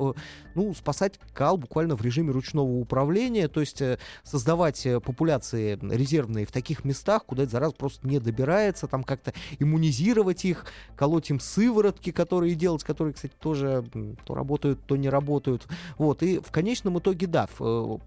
[0.54, 6.46] ну, спасать кал буквально в режиме ручного управления, то есть э, создавать э, популяции резервные
[6.46, 10.66] в таких местах, куда эта зараза просто не добирается, там как-то иммунизировать их,
[10.96, 13.84] колоть им сыворотки, которые делать, которые, кстати, тоже
[14.24, 15.66] то работают, то не работают.
[15.98, 17.48] Вот, и в конечном итоге, да,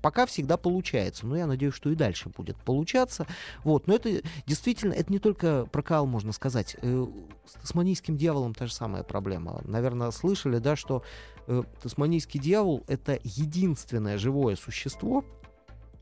[0.02, 1.26] пока всегда получается.
[1.26, 3.26] Но я надеюсь, что и дальше будет получаться.
[3.64, 3.88] Вот.
[3.88, 6.76] Но это действительно, это не только про кал, можно сказать.
[6.82, 7.08] Э,
[7.46, 9.62] с тасманийским дьяволом та же самая проблема.
[9.64, 11.04] Наверное, слышали, да, что
[11.48, 15.24] э, тасманийский дьявол— это единственное живое существо,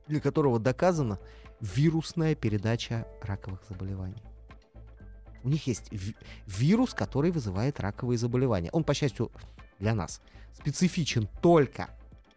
[0.07, 1.19] для которого доказана
[1.61, 4.21] вирусная передача раковых заболеваний.
[5.43, 5.89] У них есть
[6.47, 8.71] вирус, который вызывает раковые заболевания.
[8.71, 9.31] Он, по счастью,
[9.79, 10.21] для нас
[10.53, 11.89] специфичен только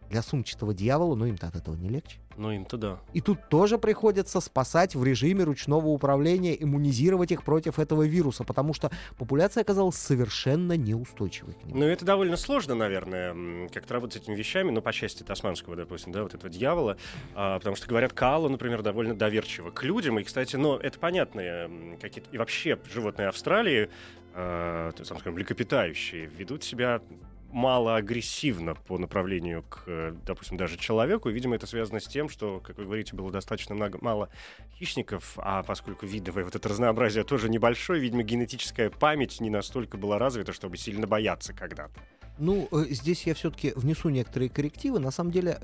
[0.09, 2.19] для сумчатого дьявола, но им-то от этого не легче.
[2.37, 2.99] Ну, им-то да.
[3.13, 8.73] И тут тоже приходится спасать в режиме ручного управления, иммунизировать их против этого вируса, потому
[8.73, 11.79] что популяция оказалась совершенно неустойчивой к нему.
[11.79, 16.13] Ну, это довольно сложно, наверное, как-то работать с этими вещами, ну, по части тасманского, допустим,
[16.13, 16.97] да, вот этого дьявола,
[17.35, 21.97] а, потому что, говорят, Каала, например, довольно доверчиво к людям, и, кстати, ну, это понятные
[22.01, 23.89] какие-то, и вообще животные Австралии,
[24.33, 27.01] э, там, скажем, млекопитающие, ведут себя
[27.51, 31.29] мало агрессивно по направлению к, допустим, даже человеку.
[31.29, 34.29] Видимо, это связано с тем, что, как вы говорите, было достаточно много, мало
[34.77, 40.17] хищников, а поскольку видовое вот это разнообразие тоже небольшое, видимо, генетическая память не настолько была
[40.19, 41.99] развита, чтобы сильно бояться когда-то.
[42.37, 44.99] Ну, э, здесь я все-таки внесу некоторые коррективы.
[44.99, 45.59] На самом деле,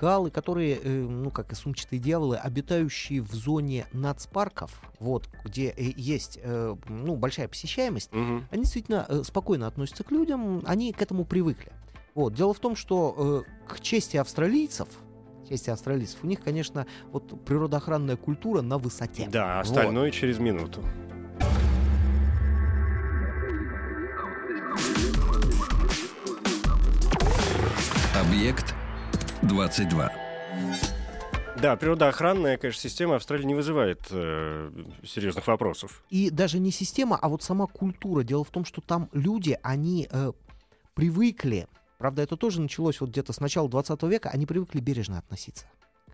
[0.00, 5.92] коалы, которые, э, ну, как и сумчатые дьяволы, обитающие в зоне нацпарков, вот, где э,
[5.94, 8.42] есть, э, ну, большая посещаемость, угу.
[8.50, 11.70] они действительно э, спокойно относятся к людям, они к этому привыкли.
[12.14, 12.32] Вот.
[12.32, 14.88] Дело в том, что э, к чести австралийцев,
[15.46, 19.28] чести австралийцев, у них, конечно, вот природоохранная культура на высоте.
[19.30, 20.14] Да, остальное вот.
[20.14, 20.82] через минуту.
[28.18, 28.74] Объект
[29.42, 30.12] 22.
[31.60, 34.70] Да, природоохранная, конечно, система Австралии не вызывает э,
[35.04, 36.02] серьезных вопросов.
[36.08, 38.22] И даже не система, а вот сама культура.
[38.22, 40.32] Дело в том, что там люди, они э,
[40.94, 41.66] привыкли,
[41.98, 45.66] правда, это тоже началось вот где-то с начала 20 века, они привыкли бережно относиться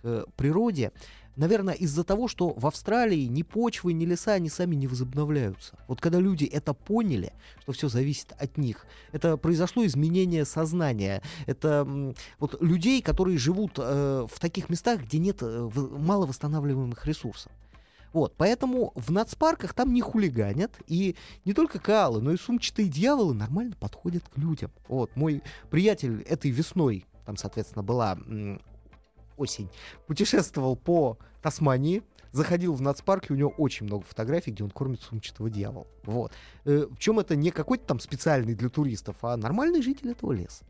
[0.06, 0.92] к природе.
[1.34, 5.76] Наверное, из-за того, что в Австралии ни почвы, ни леса, они сами не возобновляются.
[5.86, 11.22] Вот когда люди это поняли, что все зависит от них, это произошло изменение сознания.
[11.46, 17.52] Это вот людей, которые живут э, в таких местах, где нет э, мало восстанавливаемых ресурсов.
[18.14, 23.34] Вот, поэтому в нацпарках там не хулиганят, и не только каалы, но и сумчатые дьяволы
[23.34, 24.70] нормально подходят к людям.
[24.88, 28.16] Вот, мой приятель этой весной, там, соответственно, была
[29.36, 29.68] осень,
[30.06, 35.00] путешествовал по Тасмании, заходил в нацпарк, и у него очень много фотографий, где он кормит
[35.02, 35.86] сумчатого дьявола.
[36.04, 36.32] Вот.
[36.64, 40.64] Э, чем это не какой-то там специальный для туристов, а нормальный житель этого леса.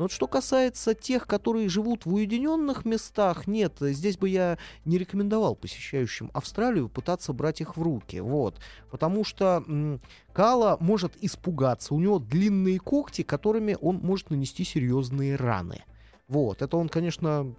[0.00, 4.56] Но вот что касается тех, которые живут в уединенных местах, нет, здесь бы я
[4.86, 8.58] не рекомендовал посещающим Австралию пытаться брать их в руки, вот,
[8.90, 10.00] потому что м,
[10.32, 15.84] Кала может испугаться, у него длинные когти, которыми он может нанести серьезные раны.
[16.28, 17.54] Вот, это он, конечно,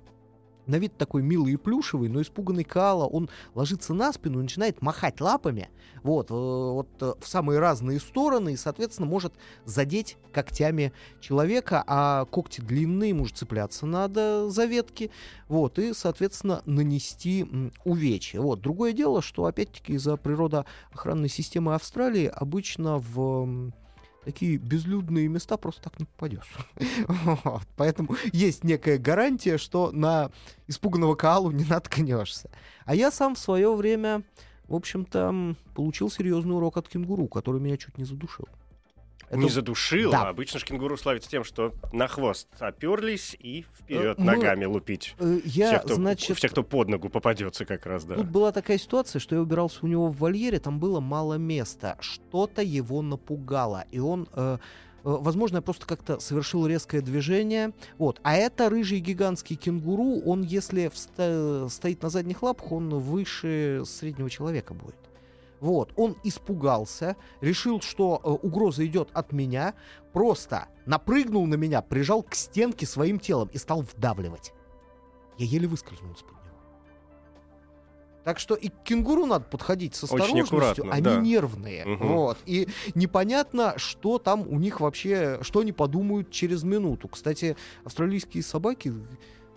[0.68, 4.82] на вид такой милый и плюшевый, но испуганный Каала, он ложится на спину и начинает
[4.82, 5.70] махать лапами,
[6.03, 9.34] вот, э, вот э, в самые разные стороны, и, соответственно, может
[9.66, 15.12] задеть когтями человека, а когти длинные, может цепляться надо за ветки,
[15.47, 17.45] вот, и, соответственно, нанести
[17.84, 18.41] увечья.
[18.41, 18.62] Вот.
[18.62, 23.72] Другое дело, что, опять-таки, из-за природоохранной системы Австралии обычно в
[24.24, 26.55] такие безлюдные места просто так не попадешь.
[27.78, 30.32] Поэтому есть некая гарантия, что на
[30.67, 32.49] испуганного Каалу не наткнешься.
[32.86, 34.24] А я сам в свое время,
[34.67, 38.47] в общем-то, получил серьезный урок от кенгуру, который меня чуть не задушил.
[39.32, 39.39] Это...
[39.39, 40.27] Не задушил, да.
[40.27, 44.25] обычно же кенгуру славится тем, что на хвост оперлись и вперед Мы...
[44.25, 45.15] ногами лупить.
[45.19, 46.38] Э, я, всех, кто, значит...
[46.38, 48.15] всех, кто под ногу попадется как раз, да.
[48.15, 51.95] Тут была такая ситуация, что я убирался у него в вольере, там было мало места.
[52.01, 54.27] Что-то его напугало, и он...
[54.34, 54.57] Э, э
[55.03, 57.71] Возможно, я просто как-то совершил резкое движение.
[57.97, 58.19] Вот.
[58.23, 64.29] А это рыжий гигантский кенгуру, он, если вста- стоит на задних лапах, он выше среднего
[64.29, 65.11] человека будет.
[65.62, 69.76] Вот, он испугался, решил, что э, угроза идет от меня,
[70.12, 74.53] просто напрыгнул на меня, прижал к стенке своим телом и стал вдавливать.
[75.38, 76.41] Я еле выскользнул из-под него.
[78.24, 80.91] Так что и к кенгуру надо подходить с осторожностью.
[80.91, 81.18] Они да.
[81.18, 81.86] нервные.
[81.86, 82.07] Угу.
[82.07, 82.38] Вот.
[82.47, 87.07] И непонятно, что там у них вообще, что они подумают через минуту.
[87.07, 88.93] Кстати, австралийские собаки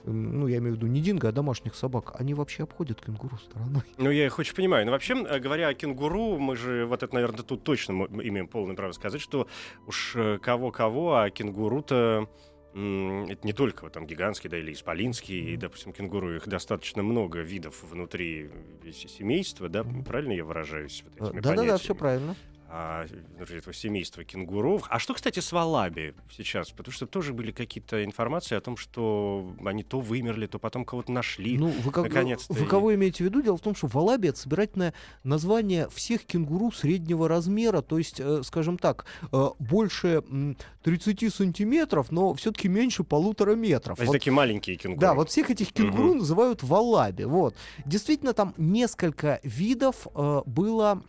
[0.06, 3.82] ну, я имею в виду не динго, а домашних собак, они вообще обходят кенгуру стороной.
[3.96, 4.86] Ну, я их очень понимаю.
[4.86, 8.76] Но вообще, э, говоря о кенгуру, мы же, вот это, наверное, тут точно имеем полное
[8.76, 9.48] право сказать, что
[9.86, 12.28] уж э, кого-кого, а кенгуру-то
[12.74, 17.38] это не только вот, там гигантский, да, или исполинский, и, допустим, кенгуру, их достаточно много
[17.38, 18.50] видов внутри
[18.92, 21.04] семейства, да, правильно я выражаюсь?
[21.18, 22.34] Вот Да-да-да, все правильно
[22.76, 23.06] а,
[23.38, 24.82] этого семейства кенгуров.
[24.88, 26.72] А что, кстати, с валаби сейчас?
[26.72, 31.12] Потому что тоже были какие-то информации о том, что они то вымерли, то потом кого-то
[31.12, 31.56] нашли.
[31.56, 32.12] Ну, вы, как,
[32.48, 33.42] вы кого имеете в виду?
[33.42, 38.42] Дело в том, что валаби— это собирательное название всех кенгуру среднего размера, то есть, э,
[38.42, 43.98] скажем так, э, больше э, 30 сантиметров, но все-таки меньше полутора метров.
[43.98, 45.00] Это вот, такие маленькие кенгуру.
[45.00, 46.14] Да, вот всех этих кенгуру угу.
[46.14, 47.22] называют валаби.
[47.22, 47.54] Вот.
[47.86, 51.04] Действительно, там несколько видов э, было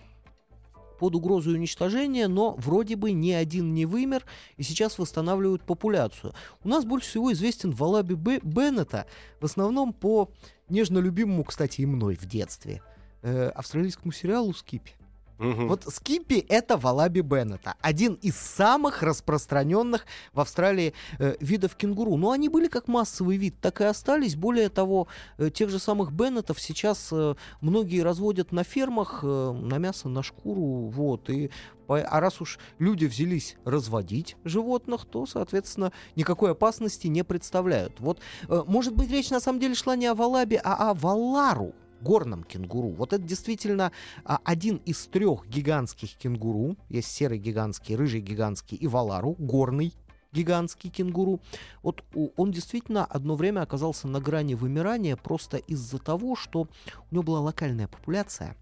[0.97, 4.25] под угрозой уничтожения, но вроде бы ни один не вымер,
[4.57, 6.33] и сейчас восстанавливают популяцию.
[6.63, 8.39] У нас больше всего известен Валаби Б.
[8.43, 9.05] Беннета,
[9.39, 10.31] в основном по
[10.69, 12.81] нежно любимому, кстати, и мной в детстве,
[13.21, 14.93] э, австралийскому сериалу «Скипи».
[15.39, 15.67] Угу.
[15.67, 17.75] Вот Скиппи— это Валаби Беннета.
[17.81, 22.15] Один из самых распространенных в Австралии э, видов кенгуру.
[22.15, 24.35] Но они были как массовый вид, так и остались.
[24.35, 25.07] Более того,
[25.37, 30.23] э, тех же самых Беннетов сейчас э, многие разводят на фермах, э, на мясо, на
[30.23, 30.89] шкуру.
[30.89, 31.51] Вот, и
[31.87, 37.99] а раз уж люди взялись разводить животных, то, соответственно, никакой опасности не представляют.
[37.99, 41.73] Вот, э, может быть, речь на самом деле шла не о Валабе, а о Валару
[42.05, 42.89] горном кенгуру.
[42.89, 43.91] Вот это действительно
[44.23, 46.77] а, один из трех гигантских кенгуру.
[46.89, 49.91] Есть серый гигантский, рыжий гигантский и валару, горный
[50.31, 51.39] гигантский кенгуру.
[51.81, 52.03] Вот
[52.37, 56.67] он действительно одно время оказался на грани вымирания просто из-за того, что
[57.09, 58.55] у него была локальная популяция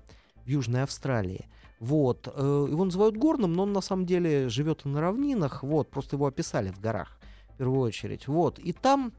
[0.46, 1.46] в Южной Австралии.
[1.80, 2.32] Вот.
[2.34, 5.64] Э, его называют горным, но он на самом деле живет на равнинах.
[5.64, 5.90] Вот.
[5.90, 7.20] Просто его описали в горах
[7.50, 8.28] в первую очередь.
[8.28, 8.58] Вот.
[8.60, 9.12] И там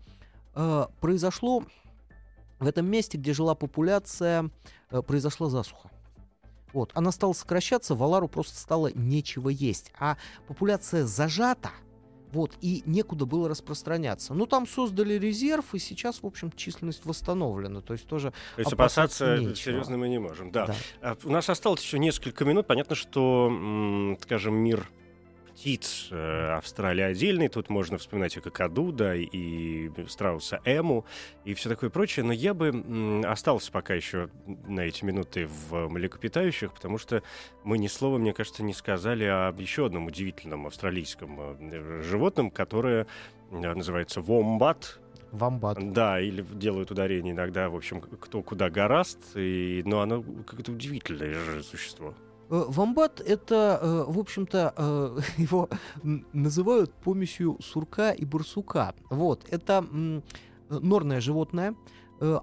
[0.54, 1.64] э, произошло
[2.58, 4.50] в этом месте, где жила популяция,
[4.90, 5.90] э, произошла засуха.
[6.72, 9.92] Вот, она стала сокращаться, Валару просто стало нечего есть.
[9.98, 10.16] А
[10.48, 11.70] популяция зажата,
[12.32, 14.34] Вот, и некуда было распространяться.
[14.34, 17.80] Ну, там создали резерв, и сейчас, в общем, численность восстановлена.
[17.80, 20.50] То есть тоже То есть опасаться, опасаться серьезно мы не можем.
[20.50, 20.66] Да.
[20.66, 20.74] да.
[21.00, 22.66] А, у нас осталось еще несколько минут.
[22.66, 24.90] Понятно, что, скажем, мир
[25.54, 27.48] птиц э, Австралии отдельный.
[27.48, 31.04] Тут можно вспоминать и Какаду, да, и страуса Эму,
[31.44, 32.24] и все такое прочее.
[32.24, 34.28] Но я бы остался пока еще
[34.66, 37.22] на эти минуты в млекопитающих, потому что
[37.62, 43.06] мы ни слова, мне кажется, не сказали об еще одном удивительном австралийском э, животном, которое
[43.50, 44.98] называется вомбат,
[45.30, 45.92] Вамбат.
[45.92, 51.34] Да, или делают ударение иногда, в общем, кто куда гораст, и, но оно как-то удивительное
[51.34, 52.14] же существо.
[52.50, 55.68] Э, вамбат это, э, в общем-то, э, его
[56.32, 58.94] называют помесью сурка и барсука.
[59.10, 59.84] Вот, это
[60.68, 61.74] норное животное.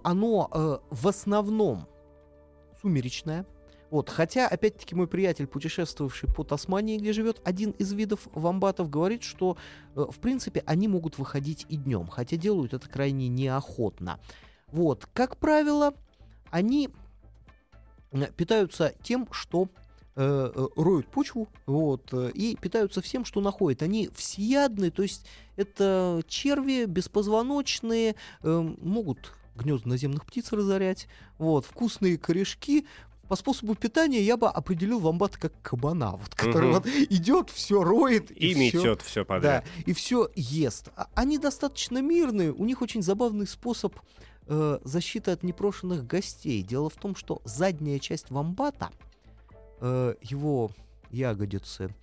[0.04, 1.88] Оно в основном
[2.82, 3.46] сумеречное.
[3.90, 9.24] Вот, хотя, опять-таки, мой приятель, путешествовавший по Тасмании, где живет один из видов вамбатов, говорит,
[9.24, 9.58] что,
[9.96, 14.20] в принципе, они могут выходить и днем, хотя делают это крайне неохотно.
[14.68, 15.94] Вот, как правило,
[16.52, 16.90] они
[18.36, 19.70] питаются тем, что
[20.16, 23.82] роют почву вот, э, и питаются всем, что находят.
[23.82, 31.08] Они всеядные, то есть это черви беспозвоночные, э, могут гнезда наземных птиц разорять,
[31.38, 32.86] вот, вкусные корешки,
[33.30, 36.80] по способу питания я бы определил вамбата как кабана, вот, который угу.
[36.80, 39.64] вот идет, все роет и, и метет все подряд.
[39.64, 40.90] Да, и все ест.
[40.98, 43.98] А, они достаточно мирные, у них очень забавный способ
[44.48, 46.62] э, защиты от непрошенных гостей.
[46.62, 48.90] Дело в том, что задняя часть вамбата—
[49.82, 50.72] э, его
[51.10, 51.94] ягодицы,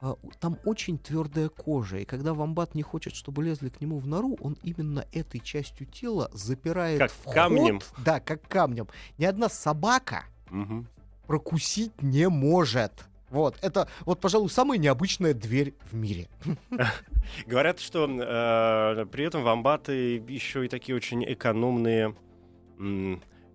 [0.00, 4.06] э, там очень твердая кожа, и когда вамбат не хочет, чтобы лезли к нему в
[4.06, 7.34] нору, он именно этой частью тела запирает как вход.
[7.34, 7.80] камнем.
[8.04, 8.88] Да, как камнем.
[9.18, 10.86] Ни одна собака угу.
[11.26, 13.06] прокусить не может.
[13.30, 16.28] Вот, это, вот, пожалуй, самая необычная дверь в мире.
[17.46, 22.14] Говорят, что э, при этом вамбаты еще и такие очень экономные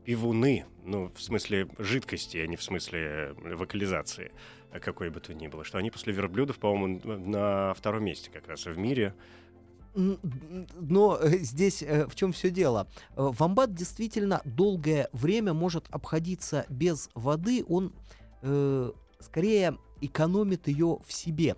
[0.03, 4.31] пивуны, ну, в смысле жидкости, а не в смысле э, вокализации
[4.81, 8.65] какой бы то ни было, что они после верблюдов, по-моему, на втором месте как раз
[8.65, 9.15] в мире.
[9.95, 12.87] Но э, здесь э, в чем все дело?
[13.15, 17.93] Вамбат действительно долгое время может обходиться без воды, он
[18.43, 21.55] э, скорее экономит ее в себе.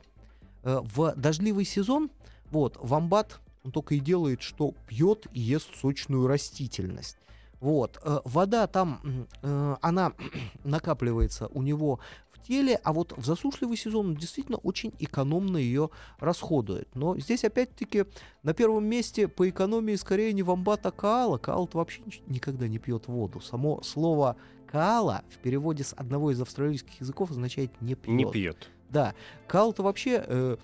[0.63, 2.09] В дождливый сезон
[2.49, 7.17] вот, вамбат он только и делает, что пьет и ест сочную растительность.
[7.61, 7.99] Вот.
[8.03, 10.13] Э, вода там, э, она
[10.63, 11.99] накапливается у него
[12.31, 16.89] в теле, а вот в засушливый сезон он действительно очень экономно ее расходует.
[16.95, 18.05] Но здесь, опять-таки,
[18.41, 21.37] на первом месте по экономии скорее не вамбат, а каала.
[21.37, 23.39] каал вообще никогда не пьет воду.
[23.39, 24.35] Само слово
[24.69, 28.15] каала в переводе с одного из австралийских языков означает «не пьет».
[28.15, 28.69] Не пьет.
[28.89, 29.13] Да.
[29.47, 30.23] каал-то вообще...
[30.27, 30.57] Э,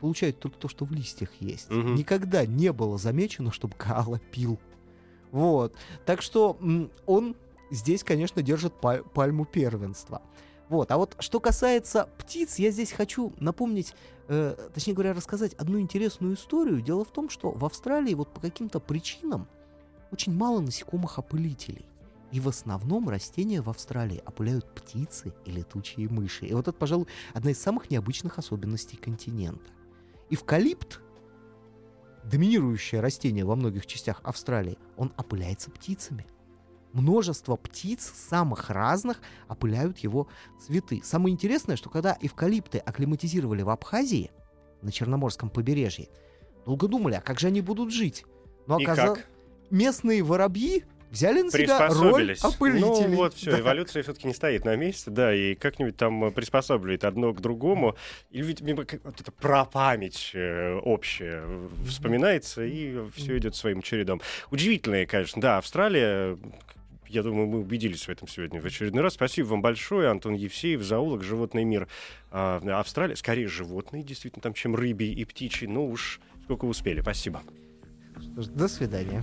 [0.00, 1.70] получает только то, что в листьях есть.
[1.70, 1.90] Угу.
[1.90, 4.58] Никогда не было замечено, чтобы каала пил
[5.32, 5.74] вот.
[6.06, 6.58] Так что
[7.06, 7.34] он
[7.70, 10.22] здесь, конечно, держит пальму первенства.
[10.68, 10.90] Вот.
[10.92, 13.94] А вот что касается птиц, я здесь хочу напомнить,
[14.28, 16.80] э, точнее говоря, рассказать одну интересную историю.
[16.80, 19.48] Дело в том, что в Австралии вот по каким-то причинам
[20.12, 21.86] очень мало насекомых-опылителей.
[22.30, 26.46] И в основном растения в Австралии опыляют птицы и летучие мыши.
[26.46, 29.70] И вот это, пожалуй, одна из самых необычных особенностей континента.
[30.30, 31.00] Эвкалипт
[32.24, 36.26] доминирующее растение во многих частях Австралии, он опыляется птицами.
[36.92, 40.28] Множество птиц самых разных опыляют его
[40.60, 41.00] цветы.
[41.02, 44.30] Самое интересное, что когда эвкалипты акклиматизировали в Абхазии,
[44.82, 46.08] на Черноморском побережье,
[46.66, 48.24] долго думали, а как же они будут жить?
[48.66, 49.20] Но оказалось,
[49.70, 53.08] местные воробьи взяли на себя роль опылителей.
[53.08, 53.60] Ну вот, все, да.
[53.60, 57.96] эволюция все-таки не стоит на месте, да, и как-нибудь там э, приспосабливает одно к другому.
[58.30, 61.44] Или ведь вот это про память э, общая
[61.86, 64.22] вспоминается, и все идет своим чередом.
[64.50, 66.38] Удивительное, конечно, да, Австралия,
[67.08, 69.14] я думаю, мы убедились в этом сегодня в очередной раз.
[69.14, 71.88] Спасибо вам большое, Антон Евсеев, зоолог, животный мир.
[72.30, 75.66] А, Австралия, скорее животные, действительно, там, чем рыбий и птичий.
[75.66, 77.02] Ну уж сколько успели.
[77.02, 77.42] Спасибо.
[78.16, 79.22] До свидания.